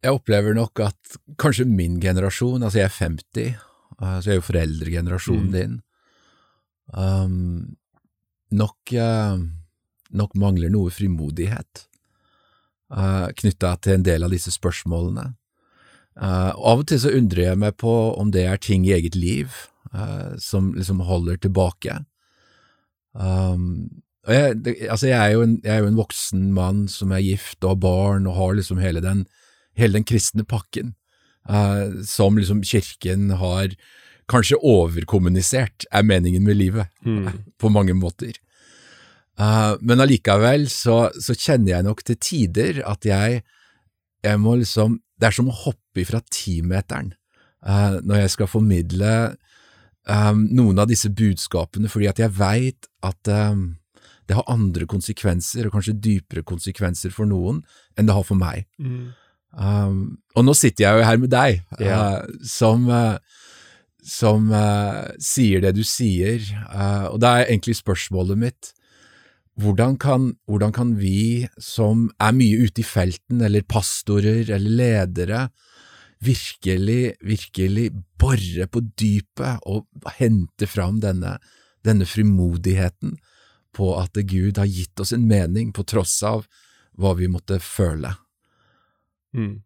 [0.02, 3.52] Jeg opplever nok at kanskje min generasjon, altså jeg er 50,
[4.02, 5.54] så jeg er jo foreldregenerasjonen mm.
[5.54, 5.76] din,
[6.98, 7.76] um,
[8.52, 9.40] nok, uh,
[10.12, 11.86] nok, mangler noe frimodighet
[12.94, 15.32] uh, knytta til en del av disse spørsmålene.
[16.20, 19.18] Uh, av og til så undrer jeg meg på om det er ting i eget
[19.18, 19.68] liv
[20.40, 21.98] som liksom holder tilbake.
[23.12, 23.90] Um,
[24.24, 24.54] jeg,
[24.88, 27.82] altså jeg, er en, jeg, er jo en, voksen mann som er gift og har
[27.84, 29.26] barn og har liksom hele den
[29.76, 30.94] hele den kristne pakken,
[32.08, 33.76] som liksom kirken har
[34.32, 37.28] kanskje overkommunisert, er meningen med livet, mm.
[37.60, 38.38] på mange måter.
[39.40, 43.40] Uh, men allikevel så, så, kjenner jeg nok til tider at jeg,
[44.22, 47.14] jeg må liksom Det er som å hoppe ifra timeteren
[47.66, 49.14] uh, når jeg skal formidle
[50.10, 53.64] um, noen av disse budskapene, fordi at jeg veit at um,
[54.30, 57.62] det har andre konsekvenser, og kanskje dypere konsekvenser for noen,
[58.00, 58.66] enn det har for meg.
[58.80, 59.12] Mm.
[59.52, 59.98] Um,
[60.36, 62.22] og nå sitter jeg jo her med deg, yeah.
[62.24, 63.20] uh, som, uh,
[64.02, 66.42] som uh, sier det du sier,
[67.12, 68.72] og det er egentlig spørsmålet mitt
[69.62, 75.42] hvordan kan, hvordan kan, vi som er mye ute i felten, eller pastorer eller ledere,
[76.22, 79.88] virkelig, virkelig bore på dypet og
[80.20, 81.38] hente fram denne,
[81.86, 83.18] denne frimodigheten
[83.76, 86.46] på at Gud har gitt oss en mening på tross av
[87.00, 88.14] hva vi måtte føle?
[89.34, 89.62] Mm.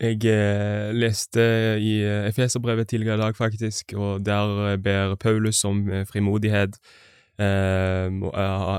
[0.00, 1.42] Jeg eh, leste
[1.76, 6.78] i eh, Efeserbrevet tidligere i dag, faktisk, og der eh, ber Paulus om frimodighet.
[7.40, 8.08] Eh,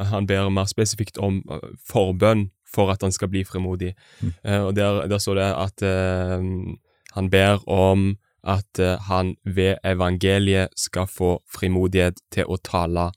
[0.10, 1.44] han ber mer spesifikt om
[1.90, 3.94] forbønn for at han skal bli frimodig.
[4.22, 4.34] Mm.
[4.66, 5.84] og der, der, står det at
[7.12, 13.10] han ber om at han ved evangeliet skal få frimodighet til å tale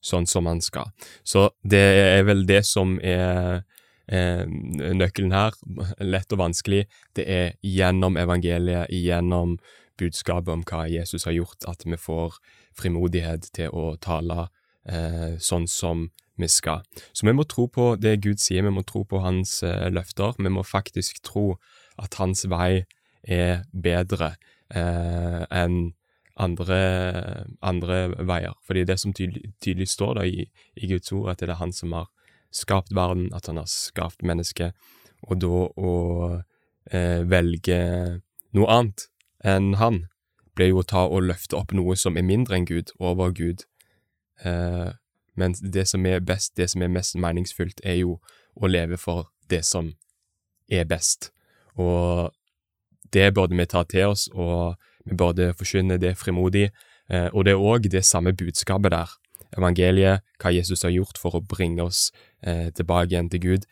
[0.00, 0.92] sånn som han skal.
[1.24, 3.65] Så det er vel det som er
[4.06, 5.56] nøkkelen her,
[5.98, 6.84] lett og vanskelig,
[7.18, 9.56] det er gjennom evangeliet, gjennom
[9.98, 12.38] budskapet om hva Jesus har gjort, at vi får
[12.76, 14.48] frimodighet til å tale
[14.88, 16.84] eh, sånn som vi skal.
[17.12, 20.36] Så vi må tro på det Gud sier, vi må tro på hans eh, løfter.
[20.38, 21.56] Vi må faktisk tro
[22.00, 22.84] at hans vei
[23.22, 24.34] er bedre
[24.68, 25.94] eh, enn
[26.36, 26.78] andre,
[27.64, 28.52] andre, veier.
[28.68, 30.44] Fordi det som tydelig, tydelig står da i,
[30.76, 32.10] i, Guds ord, at det er han som har
[32.56, 34.76] skapt verden, at han har skapt mennesket,
[35.26, 35.94] og da å
[36.90, 37.78] eh, velge
[38.56, 39.08] noe annet
[39.44, 40.04] enn han,
[40.56, 43.66] blir jo å ta og løfte opp noe som er mindre enn Gud, over Gud.
[44.40, 44.88] Eh,
[45.36, 48.16] men det som er best, det som er mest meningsfullt, er jo
[48.56, 49.92] å leve for det som
[50.72, 51.30] er best.
[51.76, 52.32] Og
[53.12, 56.70] det burde vi ta til oss, og vi burde forkynne det frimodig.
[57.12, 59.12] Eh, og det er òg det samme budskapet der.
[59.56, 62.10] Evangeliet, hva Jesus har gjort for å bringe oss
[62.42, 63.66] eh, tilbake igjen til Gud,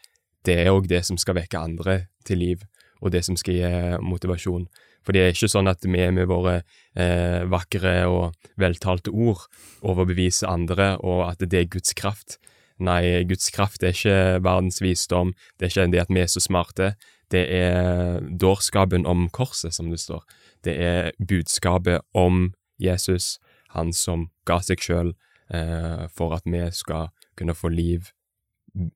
[0.45, 2.65] det er òg det som skal vekke andre til liv,
[3.05, 3.71] og det som skal gi
[4.05, 4.67] motivasjon.
[5.05, 6.63] For det er ikke sånn at vi med våre
[6.97, 9.45] eh, vakre og veltalte ord
[9.85, 12.39] overbeviser andre, og at det er Guds kraft.
[12.81, 16.43] Nei, Guds kraft er ikke verdens visdom, det er ikke det at vi er så
[16.43, 16.95] smarte.
[17.33, 20.25] Det er dårskapen om korset, som det står.
[20.65, 23.39] Det er budskapet om Jesus,
[23.77, 25.15] han som ga seg sjøl
[25.55, 28.11] eh, for at vi skal kunne få liv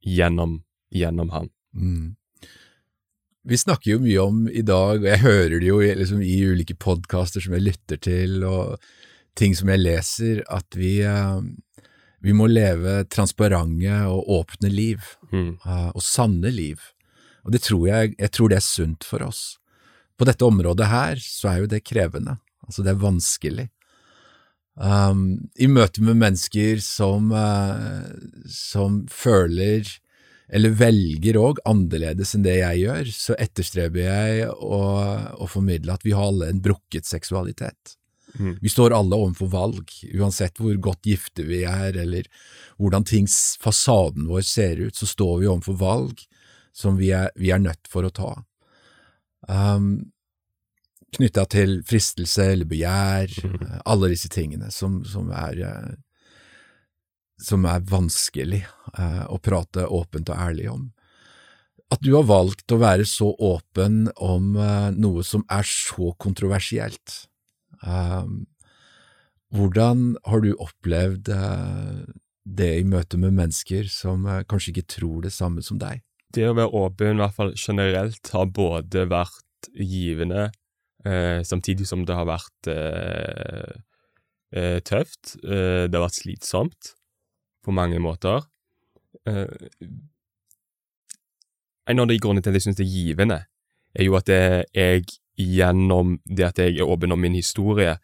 [0.03, 1.51] gjennom, gjennom han.
[1.75, 2.17] Mm.
[3.49, 6.77] Vi snakker jo mye om i dag, og jeg hører det jo liksom, i ulike
[6.77, 8.77] podkaster som jeg lytter til, og
[9.39, 11.41] ting som jeg leser, at vi, uh,
[12.21, 15.63] vi må leve transparente og åpne liv, mm.
[15.65, 16.83] uh, og sanne liv.
[17.47, 19.43] Og det tror jeg, jeg tror det er sunt for oss.
[20.19, 23.69] På dette området her så er jo det krevende, altså det er vanskelig.
[24.79, 28.05] Um, I møte med mennesker som, uh,
[28.47, 29.89] som føler
[30.49, 34.81] eller velger òg, annerledes enn det jeg gjør, så etterstreber jeg å,
[35.37, 37.99] å formidle at vi har alle en brukket seksualitet.
[38.39, 38.55] Mm.
[38.63, 42.29] Vi står alle overfor valg, uansett hvor godt gifte vi er, eller
[42.81, 46.25] hvordan tings fasaden vår ser ut, så står vi overfor valg
[46.77, 48.33] som vi er, vi er nødt for å ta.
[49.49, 50.11] Um,
[51.17, 53.63] Knytta til fristelse eller begjær, mm.
[53.89, 55.95] alle disse tingene som, som er uh,
[57.39, 58.65] som er vanskelig
[58.99, 60.87] eh, å prate åpent og ærlig om.
[61.89, 67.23] At du har valgt å være så åpen om eh, noe som er så kontroversielt.
[67.87, 68.33] Eh,
[69.55, 72.03] hvordan har du opplevd eh,
[72.49, 76.03] det i møte med mennesker som eh, kanskje ikke tror det samme som deg?
[76.35, 80.51] Det å være åpen, i hvert fall generelt, har både vært givende,
[81.05, 82.73] eh, samtidig som det har vært
[84.89, 85.35] tøft.
[85.45, 86.95] det har vært slitsomt
[87.69, 88.47] på mange måter.
[89.29, 89.45] Uh,
[91.89, 93.39] en av de grunnene til at jeg syns det er givende,
[93.97, 95.05] er jo at jeg
[95.39, 97.97] gjennom det at jeg er åpen om min historie,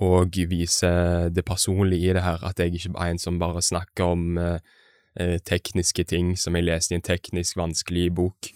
[0.00, 4.14] og viser det personlige i det her, at jeg ikke er en som bare snakker
[4.14, 4.58] om uh,
[5.44, 8.48] tekniske ting som jeg leste i en teknisk vanskelig bok,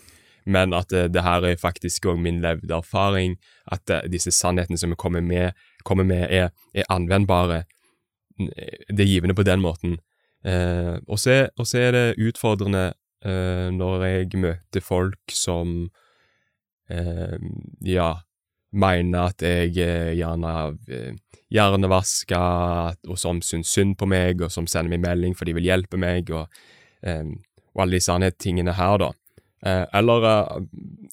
[0.47, 3.37] men at uh, det her er faktisk òg min levde erfaring,
[3.73, 7.65] at uh, disse sannhetene som vi kommer med, kommer med er, er anvendbare.
[8.39, 9.99] Det er givende på den måten.
[10.47, 12.93] Uh, og, så, er det utfordrende
[13.25, 15.89] eh, når jeg møter folk som
[16.93, 17.37] eh,
[17.87, 18.13] ja,
[18.77, 20.55] mener at jeg er gjerne
[20.91, 21.13] eh,
[21.55, 22.41] hjernevaska,
[23.09, 26.01] og som syns synd på meg, og som sender meg melding for de vil hjelpe
[26.01, 26.51] meg, og,
[27.07, 27.25] eh,
[27.75, 29.13] og alle disse tingene her, da.
[29.64, 30.27] Eh, eller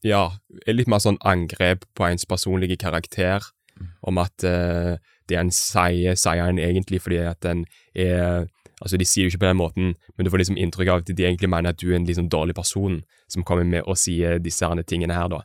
[0.03, 0.25] ja,
[0.67, 3.45] litt mer sånn angrep på ens personlige karakter,
[3.79, 3.93] mm.
[4.09, 8.49] om at det en sier, sier en egentlig fordi at en er
[8.83, 11.07] Altså, De sier jo ikke på den måten, men du får liksom inntrykk av at
[11.15, 12.97] de egentlig mener at du er en liksom dårlig person
[13.31, 15.39] som kommer med og sier disse her tingene her, da.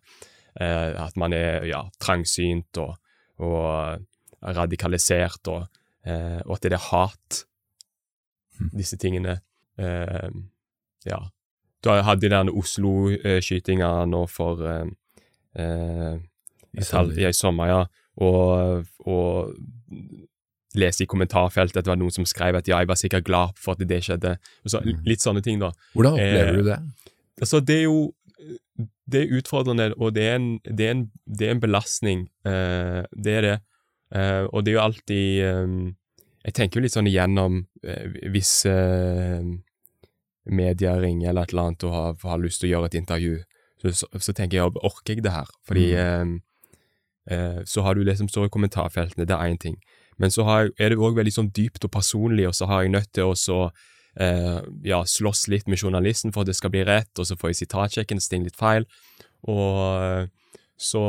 [0.59, 2.97] Eh, at man er ja, trangsynt og,
[3.39, 4.03] og
[4.43, 5.69] radikalisert, og,
[6.03, 7.43] eh, og, at det er hat,
[8.59, 8.73] hm.
[8.75, 9.39] disse tingene.
[9.79, 10.31] Eh,
[11.07, 11.21] ja.
[11.85, 14.87] Du hadde de der Oslo-skytinga nå for eh,
[15.59, 16.19] eh,
[16.75, 17.21] I sommer.
[17.29, 17.83] I sommer, ja.
[18.19, 19.55] Og, og
[20.79, 23.55] lese i kommentarfeltet at det var noen som skrev at ja, jeg var sikkert glad
[23.59, 24.37] for at det skjedde.
[24.67, 25.05] Så, mm.
[25.07, 25.71] litt sånne ting, da.
[25.95, 26.81] Hvordan opplever eh, du det?
[27.39, 27.99] Altså, det er jo
[29.09, 32.27] det er utfordrende, og det er en, det er en, det er en belastning.
[32.47, 33.57] Eh, det er det.
[34.15, 35.73] Eh, og det er jo alltid eh,
[36.47, 38.53] Jeg tenker jo litt sånn igjennom eh, hvis
[40.51, 43.37] media ringer eller et eller annet og har, har, lyst til å gjøre et intervju,
[43.83, 45.51] så, så, så tenker jeg orker jeg det her?
[45.69, 46.39] Fordi mm.
[47.69, 49.77] så har du det som står i kommentarfeltene, det er én ting.
[50.19, 52.95] Men så jeg, er det òg veldig sånn dypt og personlig, og så har jeg
[52.97, 53.61] nødt til å
[54.19, 54.59] eh,
[54.89, 57.61] ja, slåss litt med journalisten for at det skal bli rett, og så får jeg
[57.63, 58.89] sitatsjekken så ting litt feil.
[59.47, 60.27] Og
[60.79, 61.05] så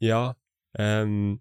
[0.00, 0.32] ja
[0.78, 1.40] um,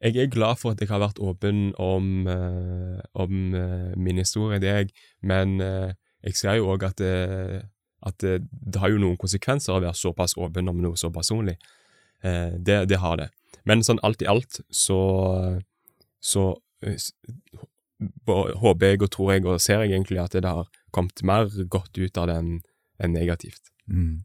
[0.00, 4.60] jeg er glad for at jeg har vært åpen om, uh, om uh, min historie,
[4.60, 4.90] det er jeg,
[5.22, 7.62] men eh, jeg ser jo òg at, det,
[8.06, 11.56] at det, det har jo noen konsekvenser å være såpass åpen om noe så personlig.
[12.22, 13.30] Eh, det, det har det.
[13.64, 15.60] Men sånn alt i alt så,
[16.20, 16.46] så
[16.82, 16.96] eh,
[18.62, 21.96] håper jeg og tror jeg og ser jeg egentlig at det har kommet mer godt
[21.98, 23.70] ut av det enn negativt.
[23.90, 24.24] Mm.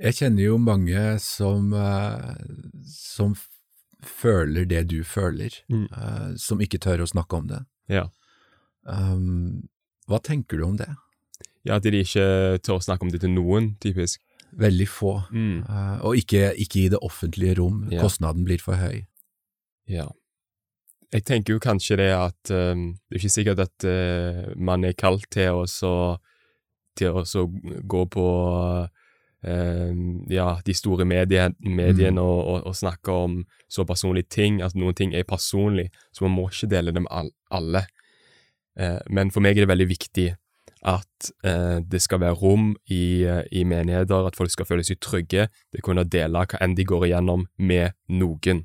[0.00, 2.44] Jeg kjenner jo mange som, eh,
[2.88, 3.34] som
[4.00, 5.88] føler det du føler, Mm.
[5.92, 7.60] eh, som ikke tør å snakke om det.
[7.88, 8.08] Ja.
[8.84, 9.68] Um,
[10.10, 10.90] hva tenker du om det?
[11.64, 14.20] ja, at de ikke tør å snakke om det til noen, typisk.
[14.56, 15.58] Veldig få, Mm.
[15.68, 17.84] uh, og ikke, ikke i det offentlige rom.
[17.92, 18.00] Ja.
[18.02, 19.04] Kostnaden blir for høy.
[19.86, 20.08] Ja.
[21.12, 24.96] Jeg tenker jo kanskje det at um, det er ikke sikkert at uh, man er
[24.98, 26.18] kalt til å så
[26.98, 27.44] til å
[27.86, 28.26] gå på
[29.46, 29.92] uh,
[30.30, 34.60] ja, de store medie, mediene og, og, og snakke om så personlige ting.
[34.62, 37.84] At noen ting er personlig, så man må ikke dele dem med alle.
[38.78, 40.28] Eh, men for meg er det veldig viktig
[40.90, 45.00] at eh, det skal være rom i, eh, i menigheter, at folk skal føle seg
[45.02, 48.64] trygge til kunne dele hva enn de går igjennom med noen,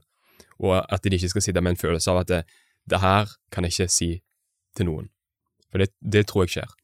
[0.60, 2.42] og at de ikke skal sitte med en følelse av at det,
[2.88, 4.12] det her kan jeg ikke si
[4.78, 5.10] til noen.
[5.72, 6.76] For det, det tror jeg skjer.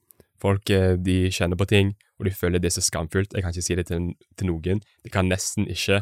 [0.42, 0.68] Folk
[1.06, 3.32] de kjenner på ting, og de føler det er så skamfullt.
[3.34, 4.82] Jeg kan ikke si det til, til noen.
[5.06, 6.02] De kan nesten ikke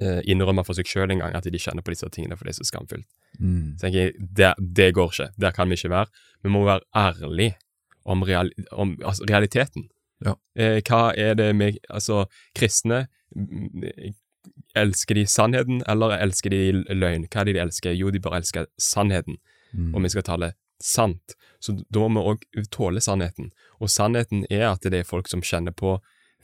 [0.00, 2.66] innrømme for seg sjøl engang at de kjenner på disse tingene, for det er så
[2.68, 3.06] skamfullt.
[3.40, 3.76] Mm.
[3.78, 5.28] Så tenker jeg, det, det går ikke.
[5.40, 6.06] Der kan vi ikke være.
[6.44, 7.56] Vi må være ærlige
[8.04, 9.88] om, real, om altså, realiteten.
[10.24, 10.34] Ja.
[10.56, 12.22] Eh, hva er det med Altså,
[12.56, 13.06] kristne
[14.76, 16.60] Elsker de sannheten, eller elsker de
[16.94, 17.26] løgn?
[17.32, 17.96] Hva er det de elsker?
[17.96, 19.38] Jo, de bør elske sannheten,
[19.74, 19.94] Mm.
[19.94, 21.34] om vi skal tale sant.
[21.60, 23.50] Så da må vi òg tåle sannheten.
[23.80, 25.98] Og sannheten er at det er folk som kjenner på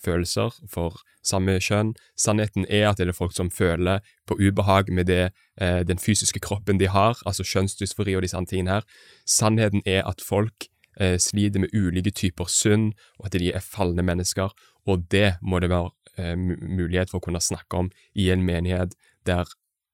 [0.04, 1.94] følelser for samme kjønn.
[2.18, 6.40] Sannheten er at det er folk som føler på ubehag med det, eh, den fysiske
[6.40, 8.86] kroppen de har, altså kjønnsdysfori og disse andre tingene her.
[9.26, 10.68] Sannheten er at folk
[11.00, 14.52] eh, sliter med ulike typer synd, og at de er falne mennesker,
[14.86, 18.96] og det må det være eh, mulighet for å kunne snakke om i en menighet
[19.26, 19.46] der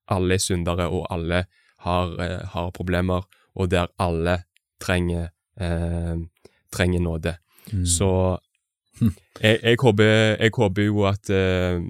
[0.09, 1.44] alle er syndere, og alle
[1.85, 4.44] har, eh, har problemer, og der alle
[4.81, 6.16] trenger, eh,
[6.73, 7.37] trenger nåde.
[7.73, 7.87] Mm.
[7.87, 8.38] Så
[9.44, 11.80] jeg, jeg, håper, jeg håper jo at eh,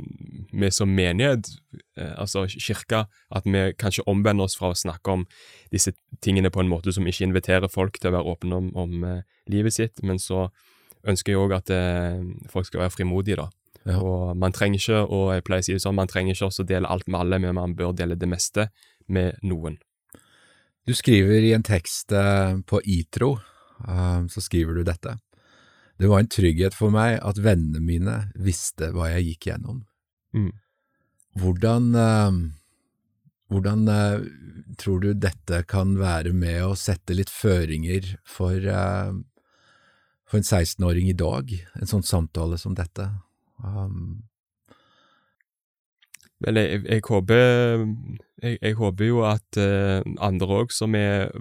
[0.52, 1.50] vi som menighet,
[1.98, 5.26] eh, altså kirka, at vi kanskje omvender oss fra å snakke om
[5.72, 5.94] disse
[6.24, 9.22] tingene på en måte som ikke inviterer folk til å være åpne om, om eh,
[9.52, 10.48] livet sitt, men så
[11.08, 12.20] ønsker jeg òg at eh,
[12.52, 13.50] folk skal være frimodige, da.
[13.88, 13.98] Ja.
[14.02, 16.66] Og man trenger ikke, og jeg pleier å si det sånn, man trenger ikke også
[16.68, 18.68] dele alt med alle, men man bør dele det meste
[19.08, 19.78] med noen.
[20.88, 23.34] Du skriver i en tekst eh, på Itro,
[23.84, 25.16] eh, så skriver du dette.
[25.98, 29.82] Det var en trygghet for meg at vennene mine visste hva jeg gikk gjennom.
[30.36, 30.52] Mm.
[31.38, 32.38] Hvordan, eh,
[33.50, 34.28] hvordan eh,
[34.78, 39.10] tror du dette kan være med å sette litt føringer for, eh,
[40.28, 43.10] for en 16-åring i dag, en sånn samtale som dette?
[43.58, 44.28] Um,
[46.38, 47.40] Vel, jeg, jeg håper
[48.38, 51.32] jeg, jeg håper jo at uh, andre òg som er,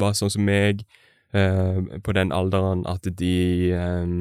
[0.00, 0.86] var sånn som meg
[1.32, 4.12] på den alderen, at de eh,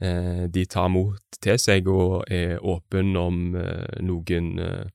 [0.00, 4.88] eh, de tar mot til seg og er åpen om eh, noen eh,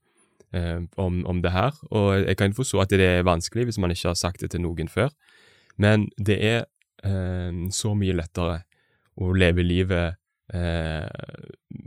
[0.52, 1.72] eh, om, om det her.
[1.90, 4.64] Og jeg kan forstå at det er vanskelig hvis man ikke har sagt det til
[4.64, 5.12] noen før,
[5.76, 6.60] men det er
[7.04, 8.62] eh, så mye lettere
[9.14, 10.16] å leve livet
[10.52, 11.08] eh,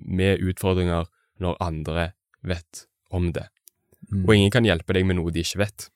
[0.08, 1.06] med utfordringer
[1.44, 2.12] når andre
[2.48, 3.48] vet om det.
[4.12, 5.90] mm, Og ingen kan hjelpe deg med noe de ikke vet.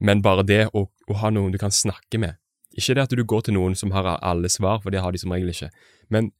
[0.00, 2.34] Men bare det å, å ha noen du kan snakke med
[2.74, 5.20] Ikke det at du går til noen som har alle svar, for det har de
[5.22, 5.70] som regel ikke,
[6.10, 6.32] men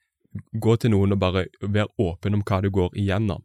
[0.53, 3.45] gå til noen og bare være åpen om hva du går igjennom.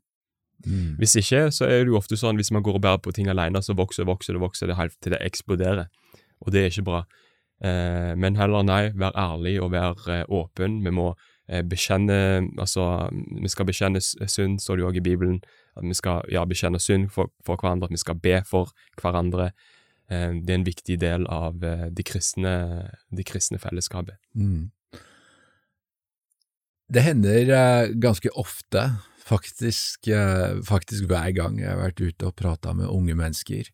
[0.65, 3.13] mm, Hvis ikke, så er det jo ofte sånn hvis man går og bærer på
[3.13, 5.85] ting alene, så vokser og vokser det vokser det helt til det eksploderer.
[6.41, 7.03] Og det er ikke bra.
[7.63, 10.79] Eh, men heller nei, vær ærlig og vær eh, åpen.
[10.85, 11.11] Vi må
[11.49, 15.41] eh, bekjenne Altså, vi skal bekjenne synd, står det jo også i Bibelen.
[15.75, 18.71] At vi skal ja, bekjenne synd for, for hverandre, at vi skal be for
[19.01, 19.51] hverandre.
[20.09, 22.53] Eh, det er en viktig del av eh, det kristne,
[23.13, 24.17] det kristne fellesskapet.
[24.33, 24.71] Mm.
[26.89, 28.87] Det hender eh, ganske ofte,
[29.29, 30.09] faktisk,
[30.65, 33.67] faktisk hver gang jeg har vært ute og prata med unge mennesker,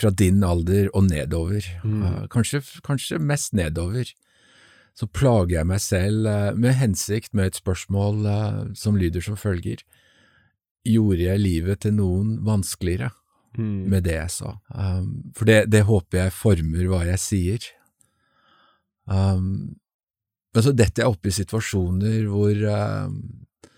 [0.00, 2.28] fra din alder og nedover, Mm.
[2.32, 4.08] kanskje, kanskje mest nedover,
[4.96, 8.24] så plager jeg meg selv med hensikt med et spørsmål
[8.72, 9.82] som lyder som følger.
[10.86, 13.10] Gjorde jeg livet til noen vanskeligere
[13.58, 14.54] med det jeg sa?
[14.70, 17.68] Um, for det, det håper jeg former hva jeg sier.
[19.10, 19.76] Um,
[20.54, 23.68] men så detter jeg opp i situasjoner hvor, uh,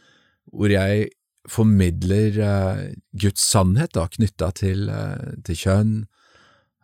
[0.52, 1.10] hvor jeg
[1.50, 2.82] formidler uh,
[3.18, 5.94] Guds sannhet da, knytta til, uh, til, kjønn,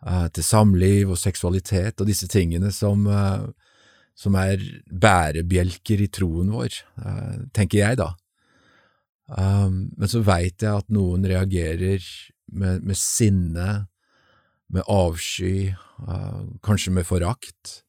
[0.05, 3.05] uh, til samliv og seksualitet og disse tingene som,
[4.17, 6.81] som er bærebjelker i troen vår,
[7.55, 8.13] tenker jeg da.
[9.29, 12.01] Um, men så veit jeg at noen reagerer
[12.51, 13.69] med, med sinne,
[14.69, 15.73] med avsky,
[16.63, 17.79] kanskje med forakt,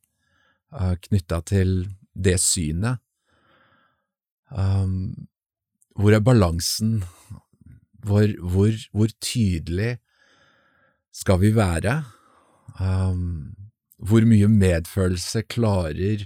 [0.75, 1.75] uh, knytta til
[2.15, 3.01] det synet.
[4.51, 5.29] Um,
[5.95, 7.01] hvor er balansen?
[8.01, 9.99] Hvor, hvor, hvor, tydelig
[11.13, 12.01] skal vi være?
[12.81, 13.53] Um,
[14.01, 16.25] hvor mye medfølelse klarer,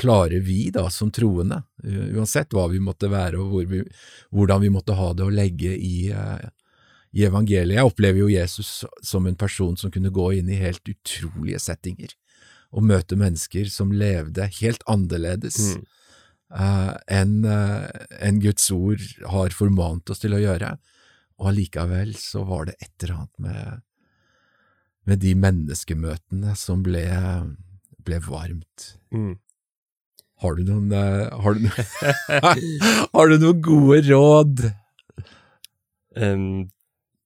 [0.00, 3.82] klarer vi da som troende, uansett hva vi måtte være og hvor vi,
[4.32, 6.40] hvordan vi måtte ha det å legge i, uh,
[7.12, 7.76] i evangeliet?
[7.78, 12.14] Jeg opplever jo Jesus som en person som kunne gå inn i helt utrolige settinger
[12.72, 15.58] og møte mennesker som levde helt annerledes.
[15.76, 15.82] Mm
[16.52, 17.88] uh, enn uh,
[18.22, 19.02] en Guds ord
[19.32, 20.74] har formant oss til å gjøre.
[21.40, 23.86] Og allikevel så var det et eller annet med,
[25.08, 27.06] med de menneskemøtene som ble,
[28.04, 28.92] ble varmt.
[29.14, 29.34] Mm.
[30.42, 31.66] Har du noen uh, har, du
[33.16, 34.68] har, du noen gode råd?
[36.12, 36.66] Um,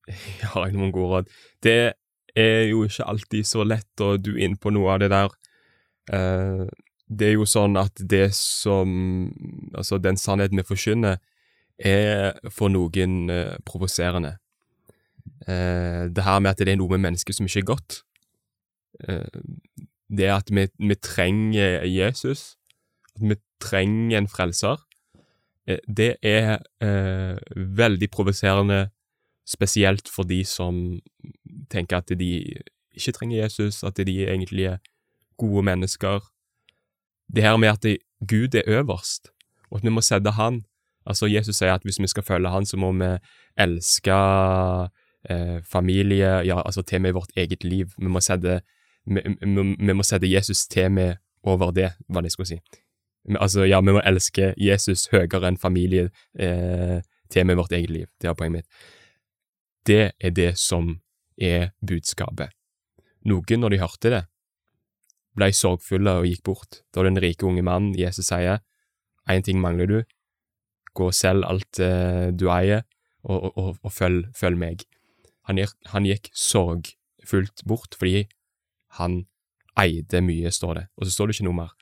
[0.41, 1.31] jeg har jeg noen gode råd.
[1.63, 1.93] Det
[2.37, 5.37] er jo ikke alltid så lett, og du inne på noe av det der.
[6.13, 6.65] Eh,
[7.07, 8.89] det er jo sånn at det som
[9.77, 11.17] Altså, den sannheten vi forkynner,
[11.77, 14.37] er for noen eh, provoserende.
[15.45, 17.99] Eh, det her med at det er noe med mennesket som ikke er godt.
[19.05, 19.41] Eh,
[20.09, 22.55] det at vi, vi, trenger Jesus,
[23.15, 24.81] at vi trenger en frelser,
[25.67, 28.87] eh, det er eh, veldig provoserende,
[29.47, 30.99] spesielt for de som
[31.71, 32.31] tenker at de
[32.97, 34.77] ikke trenger Jesus, at de egentlig er
[35.37, 36.19] gode mennesker
[37.35, 39.27] det her med at det, Gud er øverst,
[39.71, 40.63] og at vi må sette Han
[41.07, 43.17] Altså, Jesus sier at hvis vi skal følge Han, så må vi
[43.57, 44.15] elske
[45.29, 47.87] eh, familie, ja, altså til med vårt eget liv.
[47.97, 48.59] Vi må sette,
[49.05, 52.59] vi, vi, vi må sette Jesus til med over det, hva det skulle si.
[53.39, 56.99] Altså, ja, vi må elske Jesus høyere enn familie eh,
[57.31, 58.07] til med vårt eget liv.
[58.21, 58.67] Det er poenget mitt.
[59.87, 60.97] Det er det som
[61.39, 62.51] er budskapet.
[63.27, 64.23] Noen, når de hørte det,
[65.37, 66.81] ble sorgfulle og gikk bort.
[66.93, 68.63] Da den rike unge mannen Jesus sier,
[69.29, 69.97] én ting mangler du,
[70.97, 72.85] gå og selg alt eh, du eier,
[73.27, 74.85] og, og, og følg, følg, meg.
[75.49, 75.59] Han,
[75.91, 78.25] han gikk sorgfullt bort fordi
[78.99, 79.25] han
[79.77, 81.75] eide mye, står det, og så står det ikke noe mer.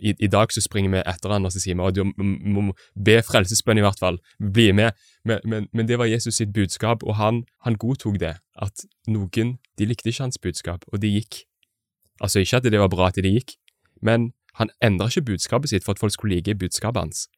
[0.00, 2.72] I, I, dag så springer vi etter han og så sier vi at du må
[2.96, 4.18] be frelsesbønn, i hvert fall.
[4.40, 4.96] Bli med.
[5.28, 8.36] Men, men, men, det var Jesus sitt budskap, og han, han godtok det.
[8.56, 11.42] At noen de likte ikke hans budskap, og de gikk.
[12.22, 13.56] Altså ikke at det var bra at de gikk,
[14.02, 17.28] men han endra ikke budskapet sitt for at folk skulle like budskapet hans.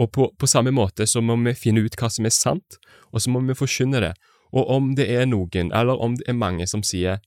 [0.00, 2.78] Og på, på, samme måte så må vi finne ut hva som er sant,
[3.12, 4.14] og så må vi forkynne det.
[4.52, 7.20] Og om det er noen, eller om det er mange som sier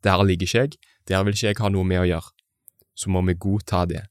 [0.00, 0.76] det her liker ikke jeg,
[1.08, 2.32] det her vil ikke jeg ha noe med å gjøre,
[2.94, 4.04] så må vi godta det.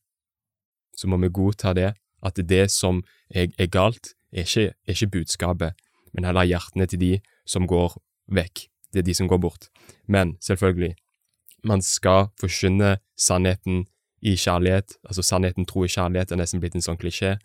[0.97, 5.11] Så må vi godta det, at det som er, er galt, er ikke, er ikke
[5.19, 5.73] budskapet,
[6.13, 7.13] men heller hjertene til de
[7.47, 7.95] som går
[8.34, 8.67] vekk.
[8.93, 9.69] Det er de som går bort.
[10.07, 10.95] Men selvfølgelig,
[11.63, 13.86] man skal forkynne sannheten
[14.21, 14.97] i kjærlighet.
[15.03, 17.38] Altså sannheten, tro i kjærlighet er nesten blitt en sånn klisjé,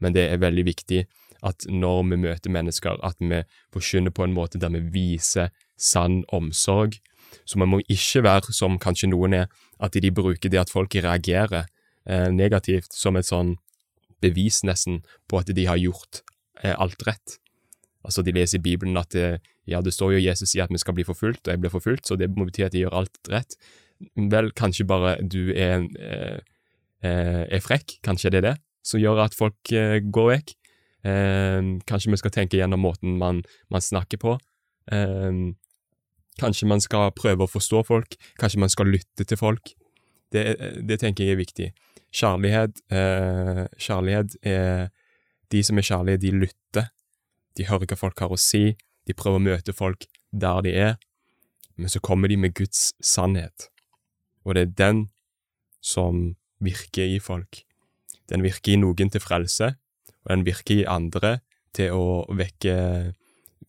[0.00, 1.04] men det er veldig viktig
[1.42, 3.42] at når vi møter mennesker, at vi
[3.74, 6.98] forkynner på en måte der vi viser sann omsorg.
[7.44, 9.46] Så man må ikke være som kanskje noen er,
[9.82, 11.66] at de bruker det at folk reagerer
[12.06, 13.56] eh, negativt som et sånn
[14.22, 16.22] bevis nesten på at de har gjort
[16.62, 17.38] eh, alt rett.
[18.06, 20.80] Altså, de leser i Bibelen at det, ja, det står jo Jesus sier at vi
[20.82, 23.30] skal bli forfulgt, og jeg blir forfulgt, så det må bety at de gjør alt
[23.30, 23.56] rett.
[24.18, 26.40] Vel, kanskje bare du er, eh,
[27.06, 28.56] eh, er frekk, kanskje det er det,
[28.86, 30.54] som gjør at folk eh, går vekk.
[31.06, 34.38] Eh, kanskje vi skal tenke gjennom måten man, man snakker på.
[34.90, 35.30] Eh,
[36.40, 39.74] kanskje man skal prøve å forstå folk, kanskje man skal lytte til folk.
[40.32, 40.44] Det,
[40.88, 41.68] det tenker jeg er viktig.
[42.12, 44.90] Kjærlighet, eh, kjærlighet er
[45.52, 46.86] De som er kjærlige, de lytter
[47.56, 48.72] de hører hva folk har å si,
[49.06, 50.94] de prøver å møte folk der de er,
[51.76, 53.68] men så kommer de med Guds sannhet,
[54.44, 55.02] og det er den
[55.82, 57.64] som virker i folk.
[58.30, 59.72] Den virker i noen til frelse,
[60.22, 61.40] og den virker i andre
[61.74, 62.76] til å vekke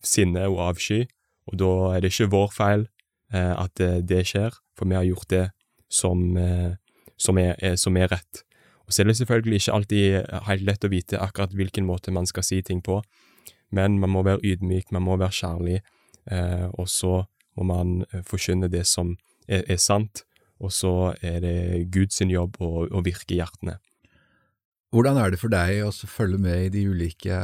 [0.04, 1.04] sinne og avsky,
[1.50, 2.86] og da er det ikke vår feil
[3.34, 5.44] eh, at det skjer, for vi har gjort det
[5.94, 6.74] som, eh,
[7.16, 8.42] som, er, er, som er rett.
[8.84, 12.28] Og så er det selvfølgelig ikke alltid helt lett å vite akkurat hvilken måte man
[12.28, 13.00] skal si ting på,
[13.74, 15.80] men man må være ydmyk, man må være kjærlig,
[16.30, 17.24] eh, og så
[17.56, 19.16] må man eh, forkynne det som
[19.48, 20.24] er, er, sant,
[20.60, 21.56] og så er det
[21.94, 23.78] Guds jobb å, å virke hjertene.
[24.94, 27.38] Hvordan er det for deg å følge med i de ulike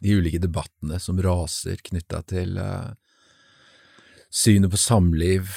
[0.00, 2.94] de ulike debattene som raser knytta til uh,
[4.30, 5.50] synet på samliv,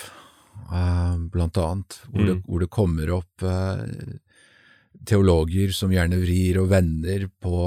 [0.72, 2.30] uh, blant annet, hvor, mm.
[2.30, 3.86] det, hvor det, kommer opp uh,
[5.08, 7.60] teologer som gjerne vrir og vender på,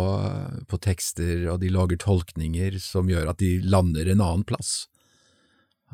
[0.67, 4.87] på, tekster, og de lager tolkninger som gjør at de lander en annen plass.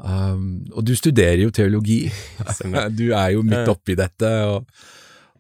[0.01, 2.07] Um, og du studerer jo teologi.
[2.99, 4.71] du er jo midt oppi dette og,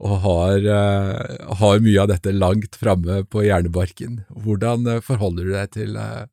[0.03, 4.23] og har, uh, har, mye av dette langt framme på hjernebarken.
[4.45, 6.27] Hvordan forholder du deg til uh,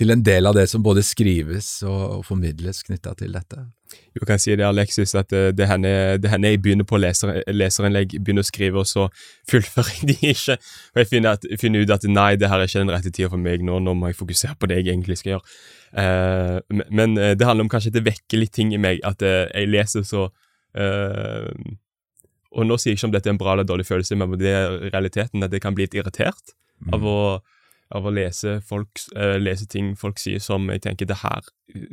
[0.00, 3.66] til en del av det som både skrives og, formidles knytta til dette?
[4.14, 8.14] Jo, kan jeg si det, Alexis, at det, det hender jeg begynner på leser, leserinnlegg,
[8.22, 9.08] begynner å skrive, og så
[9.50, 10.56] fullfører jeg de ikke.
[10.94, 13.28] Og jeg finner, at, finner, ut at nei, det her er ikke den rette tida
[13.32, 15.58] for meg nå, nå må jeg fokusere på det jeg egentlig skal gjøre.
[15.90, 19.20] Uh, men uh, det handler om kanskje at det vekker litt ting i meg, at
[19.26, 20.28] uh, jeg leser så
[22.54, 24.52] Og nå sier jeg ikke om dette er en bra eller dårlig følelse, men det
[24.54, 26.92] er realiteten at jeg kan bli litt irritert mm.
[26.94, 27.18] av å
[27.94, 31.46] av å lese, folk, uh, lese, ting folk sier som jeg tenker det her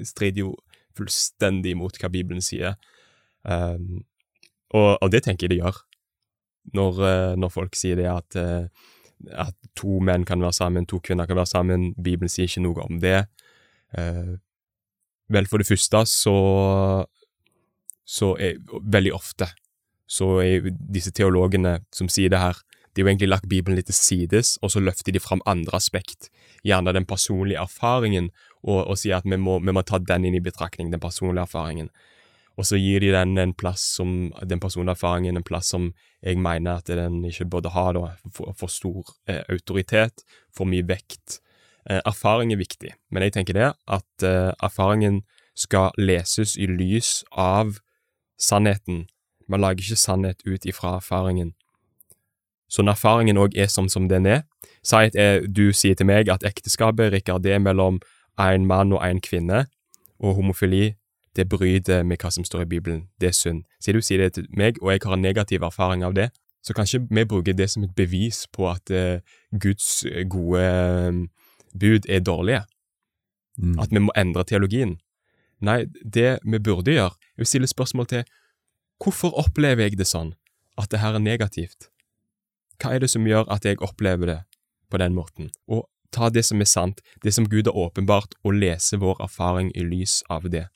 [0.05, 0.53] strider jo
[0.97, 2.77] fullstendig mot hva Bibelen sier.
[3.43, 4.03] Um,
[4.73, 5.81] og, og, det tenker jeg det gjør,
[6.77, 8.89] når, uh, når folk sier det at, uh,
[9.45, 11.91] at, to menn kan være sammen, to kvinner kan være sammen.
[11.95, 13.27] Bibelen sier ikke noe om det.
[15.31, 16.33] vel, for det første så,
[18.03, 19.47] så er veldig ofte
[20.07, 22.57] så er disse teologene som sier det her,
[22.97, 26.31] de har egentlig lagt Bibelen litt til sides, og så løfter de fram andre aspekt,
[26.65, 28.31] gjerne den personlige erfaringen,
[28.63, 31.45] og, og sier at vi må, vi må, ta den inn i betraktning, den personlige
[31.45, 31.91] erfaringen.
[32.57, 35.91] Og så gir de den en plass som, den personlige erfaringen en plass som
[36.25, 40.87] jeg mener at den ikke burde ha, da, for, for stor eh, autoritet, for mye
[40.89, 41.37] vekt.
[41.85, 45.21] Eh, erfaring er viktig, men jeg tenker det at eh, erfaringen
[45.53, 47.77] skal leses i lys av
[48.41, 49.05] sannheten.
[49.47, 51.53] Man lager ikke sannhet ut ifra erfaringen.
[52.69, 54.43] Så når erfaringen òg er sånn som den er
[54.87, 57.99] Si at jeg, du sier til meg at ekteskapet Rikard, det er mellom
[58.39, 59.65] en mann og en kvinne,
[60.19, 60.95] og homofili
[61.35, 63.01] det bryter med hva som står i Bibelen.
[63.21, 63.65] Det er synd.
[63.83, 66.29] Sier du sier det til meg, og jeg har en negativ erfaring av det,
[66.65, 69.19] så kanskje vi bruker det som et bevis på at uh,
[69.51, 70.63] Guds gode
[71.07, 71.27] um,
[71.79, 72.63] bud er dårlige.
[73.57, 73.77] Mm.
[73.79, 74.97] At vi må endre teologien.
[75.61, 78.25] Nei, det vi burde gjøre, er å stille spørsmål til
[79.03, 80.33] hvorfor opplever jeg det sånn,
[80.77, 81.89] at det her er negativt?
[82.81, 84.39] Hva er det som gjør at jeg opplever det
[84.91, 85.51] på den måten?
[85.67, 89.71] Og ta det som er sant, det som Gud har åpenbart, og lese vår erfaring
[89.75, 90.67] i lys av det.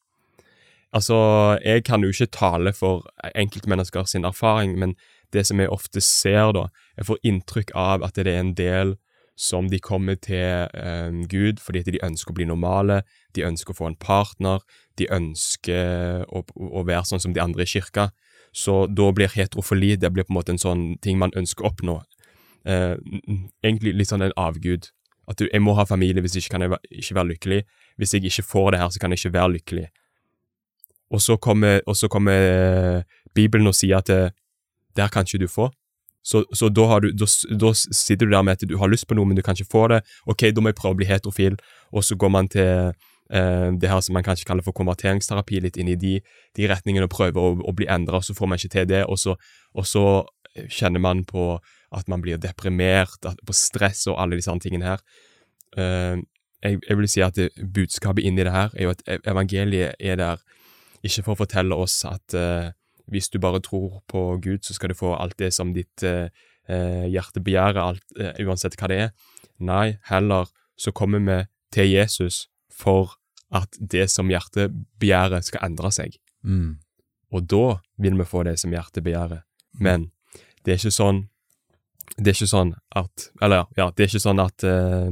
[0.92, 1.16] Altså,
[1.64, 4.96] jeg kan jo ikke tale for enkeltmennesker sin erfaring, men
[5.32, 8.98] det som jeg ofte ser, da, jeg får inntrykk av at det er en del
[9.40, 13.02] som de kommer til eh, Gud fordi de ønsker å bli normale,
[13.34, 14.60] de ønsker å få en partner,
[15.00, 18.10] de ønsker å, å være sånn som de andre i kirka.
[18.52, 21.72] Så da blir heterofili det blir på en måte en sånn ting man ønsker å
[21.72, 22.02] oppnå.
[22.68, 22.96] Eh,
[23.64, 24.90] egentlig litt sånn en avgud.
[25.30, 27.62] At du, jeg må ha familie, hvis ikke kan jeg ikke være lykkelig.
[28.02, 29.86] Hvis jeg ikke får det her, så kan jeg ikke være lykkelig.
[31.12, 34.38] Og så kommer, og så kommer eh, Bibelen og sier at det, eh,
[34.96, 35.70] det her kan ikke du få.
[36.24, 37.26] Så, så da, du, da,
[37.58, 39.72] da, sitter du der med at du har lyst på noe, men du kan ikke
[39.72, 40.02] få det.
[40.30, 41.56] Ok, da må jeg prøve å bli heterofil,
[41.96, 42.92] og så går man til
[43.32, 46.18] det her som man kanskje kaller for konverteringsterapi, litt inn i de,
[46.58, 49.16] de retningene og prøver å, å bli endra, så får man ikke til det, og
[49.22, 49.38] så,
[49.72, 50.04] og så,
[50.70, 51.60] kjenner man på
[51.96, 55.04] at man blir deprimert, på stress og alle disse tingene her.
[55.78, 56.20] Uh,
[56.62, 60.20] jeg, jeg, vil si at det, budskapet inni det her er jo at evangeliet er
[60.20, 60.42] der
[61.02, 62.70] ikke for å fortelle oss at uh,
[63.12, 66.28] hvis du bare tror på Gud, så skal du få alt det som ditt uh,
[67.12, 68.04] hjerte begjærer, alt,
[68.40, 69.10] uansett hva det er.
[69.60, 70.48] Nei, heller
[70.80, 71.42] så kommer vi
[71.74, 73.18] til Jesus for
[73.52, 76.16] at det som hjertet begjærer, skal endre seg.
[76.44, 76.80] Mm.
[77.32, 77.66] Og da
[78.02, 79.44] vil vi få det som hjertet begjærer.
[79.76, 79.84] Mm.
[79.84, 80.08] Men
[80.64, 81.28] det er ikke sånn
[82.18, 85.12] Det er ikke sånn at Eller, ja, det er ikke sånn at uh,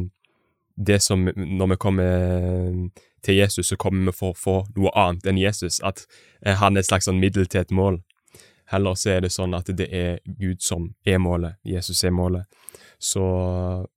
[0.75, 2.89] det som Når vi kommer
[3.23, 5.81] til Jesus, så kommer vi for å få noe annet enn Jesus.
[5.83, 6.05] At
[6.45, 8.01] uh, han er et slags sånn middel til et mål.
[8.71, 11.57] Heller så er det sånn at det er Gud som er målet.
[11.67, 12.47] Jesus er målet.
[12.99, 13.23] Så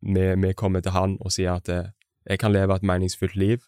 [0.00, 3.62] vi, vi kommer til han og sier at jeg kan leve et meningsfullt liv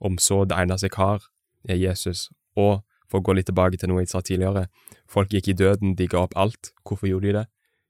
[0.00, 1.24] om så det eneste jeg har,
[1.68, 2.28] er Jesus.
[2.56, 4.66] Og for å gå litt tilbake til noe jeg sa tidligere,
[5.08, 6.72] folk gikk i døden, de ga opp alt.
[6.84, 7.46] Hvorfor gjorde de det?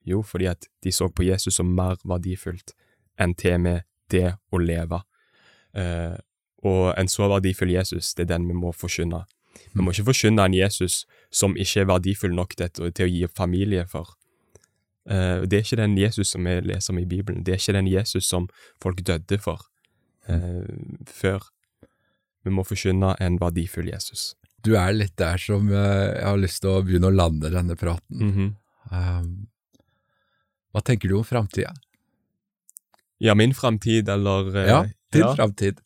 [0.08, 2.72] Jo, fordi at de så på Jesus som mer verdifullt
[3.18, 5.02] enn til med det å leve.
[5.76, 6.14] Eh,
[6.66, 9.24] og en så verdifull Jesus, det er den vi må forkynne.
[9.74, 11.02] Vi må ikke forkynne en Jesus
[11.34, 14.14] som ikke er verdifull nok til, å gi opp familie for.
[15.08, 17.44] Eh, det er ikke den Jesus som vi leser om i Bibelen.
[17.44, 18.48] Det er ikke den Jesus som
[18.82, 19.66] folk døde for
[20.28, 20.66] eh,
[21.06, 21.50] før.
[22.48, 24.32] Vi må forkynne en verdifull Jesus.
[24.64, 28.18] Du er litt der som jeg har lyst til å begynne å lande denne praten.
[28.18, 28.50] Mm -hmm.
[28.90, 29.46] um,
[30.72, 31.72] hva tenker du om framtida?
[33.18, 35.34] Ja, min framtid, eller eh, Ja, din ja.
[35.34, 35.80] framtid.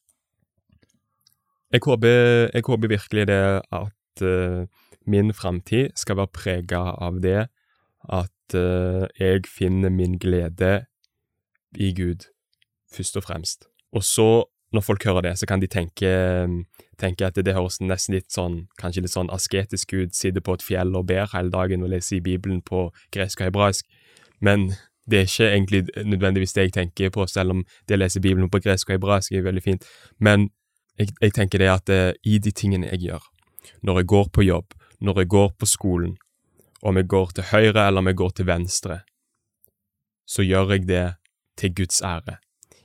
[1.73, 4.67] Jeg håper, jeg håper virkelig det at uh,
[5.07, 7.49] min framtid skal være prega av det
[8.13, 10.85] at uh, jeg finner min glede
[11.81, 12.29] i Gud,
[12.93, 13.69] først og fremst.
[13.93, 16.13] Og så, når folk hører det, så kan de tenke,
[17.01, 20.65] tenke at det høres nesten litt sånn, kanskje litt sånn asketisk ut, sitter på et
[20.65, 23.87] fjell og ber hele dagen og leser i Bibelen på gresk og hebraisk,
[24.41, 24.73] men
[25.11, 28.51] det er ikke egentlig nødvendigvis det jeg tenker på, selv om det å lese Bibelen
[28.51, 29.87] på gresk og hebraisk er veldig fint.
[30.23, 30.49] Men
[30.99, 33.25] jeg, jeg tenker det at eh, i de tingene jeg gjør,
[33.83, 36.15] når jeg går på jobb, når jeg går på skolen,
[36.83, 39.01] om jeg går til høyre eller om jeg går til venstre,
[40.27, 41.07] så gjør jeg det
[41.59, 42.39] til Guds ære.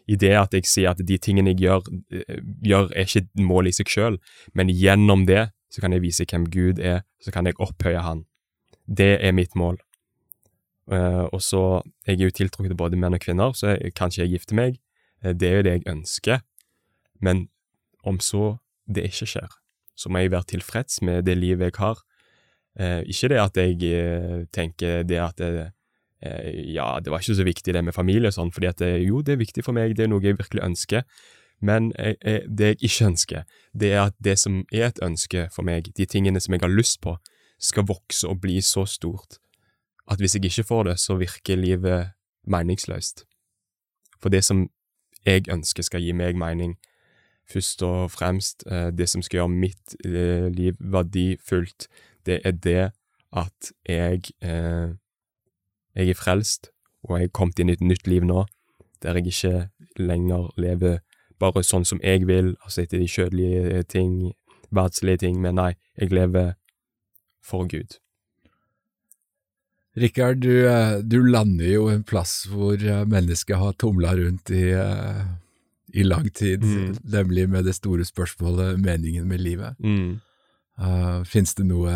[0.08, 3.48] I det at jeg sier at de tingene jeg gjør, eh, gjør er ikke målet
[3.50, 4.20] mål i seg sjøl,
[4.54, 8.24] men gjennom det så kan jeg vise hvem Gud er, så kan jeg opphøye Han.
[8.88, 9.78] Det er mitt mål.
[10.88, 14.38] Uh, og så, Jeg er jo tiltrukket til både menn og kvinner, så kanskje jeg
[14.38, 14.80] gifter meg.
[15.24, 16.40] Eh, det er jo det jeg ønsker.
[17.20, 17.50] Men
[18.04, 19.52] om så det ikke skjer,
[19.98, 22.00] så må jeg være tilfreds med det livet jeg har.
[22.80, 25.72] Uh, ikke det at jeg uh, tenker det at det,
[26.22, 29.20] ja, det var ikke så viktig det med familie og sånn, fordi at det, jo,
[29.22, 31.04] det er viktig for meg, det er noe jeg virkelig ønsker.
[31.62, 35.48] Men jeg, jeg, det jeg ikke ønsker, det er at det som er et ønske
[35.54, 37.18] for meg, de tingene som jeg har lyst på,
[37.62, 39.40] skal vokse og bli så stort
[40.08, 42.12] at hvis jeg ikke får det, så virker livet
[42.48, 43.26] meningsløst.
[44.22, 44.70] For det som
[45.26, 46.78] jeg ønsker skal gi meg mening,
[47.52, 51.88] først og fremst, eh, det som skal gjøre mitt eh, liv verdifullt,
[52.26, 52.92] det er det
[53.36, 54.96] at jeg, eh,
[55.98, 56.70] jeg er frelst,
[57.04, 58.46] og jeg er kommet inn i et nytt liv nå,
[59.02, 61.00] der jeg ikke lenger lever
[61.42, 64.34] bare sånn som jeg vil, altså etter de kjødelige ting,
[64.74, 66.56] verdslige ting, men nei, jeg lever
[67.46, 68.00] for Gud.
[69.98, 74.68] Rikard, du, eh, du lander jo en plass hvor eh, mennesket har tumla rundt i,
[74.78, 75.24] eh,
[75.98, 76.98] i lang tid, Mm.
[77.04, 79.76] nemlig med det store spørsmålet meningen med livet.
[79.80, 80.20] Mm.
[80.78, 81.90] Uh, Fins det noe,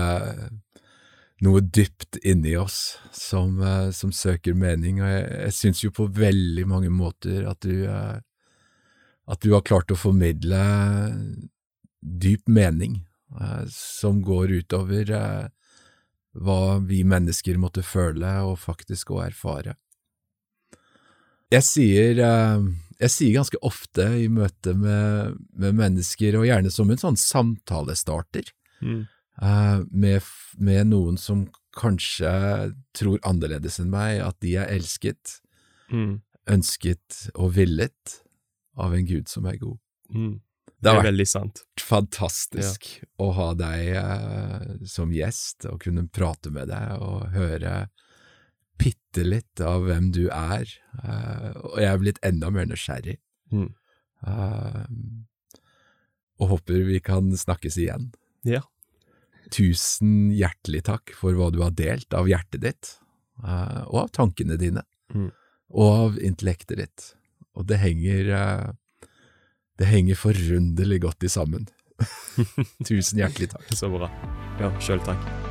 [1.41, 5.01] noe dypt inni oss som, eh, som søker mening?
[5.01, 8.19] Og jeg, jeg syns jo på veldig mange måter at du, eh,
[9.31, 10.61] at du har klart å formidle
[12.01, 13.01] dyp mening
[13.39, 15.15] eh, som går utover
[16.31, 19.75] hva vi mennesker måtte føle og faktisk å erfare.
[21.51, 27.01] Jeg sier, jeg sier ganske ofte i møte med, med mennesker, og gjerne som en
[27.01, 29.03] sånn samtalestarter, Mm.
[29.41, 30.21] Eh, med,
[30.57, 31.45] med noen som
[31.77, 32.31] kanskje
[32.97, 35.37] tror annerledes enn meg, at de er elsket,
[35.91, 36.21] Mm.
[36.47, 38.21] ønsket og villet
[38.79, 39.77] av en Gud som er god.
[40.09, 40.39] Mm.
[40.81, 41.59] Det Det vært veldig sant.
[41.79, 42.87] fantastisk
[43.19, 47.89] å ha deg eh, som gjest, og kunne prate med deg og høre
[48.79, 50.63] bitte litt av hvem du er,
[51.03, 53.17] eh, og jeg er blitt enda mer nysgjerrig.
[53.51, 53.67] Mm.
[54.25, 54.85] Eh,
[56.41, 58.13] og håper vi kan snakkes igjen.
[58.47, 58.63] Ja.
[59.51, 62.93] Tusen hjertelig takk for hva du har delt av hjertet ditt,
[63.43, 65.31] eh, og av tankene dine, Mm.
[65.75, 67.07] og av intellektet ditt.
[67.55, 68.71] Og det henger eh,
[69.77, 71.67] Det henger forunderlig godt i sammen.
[72.87, 73.65] Tusen hjertelig takk.
[73.75, 74.07] Så bra.
[74.61, 75.50] Ja, sjøl takk.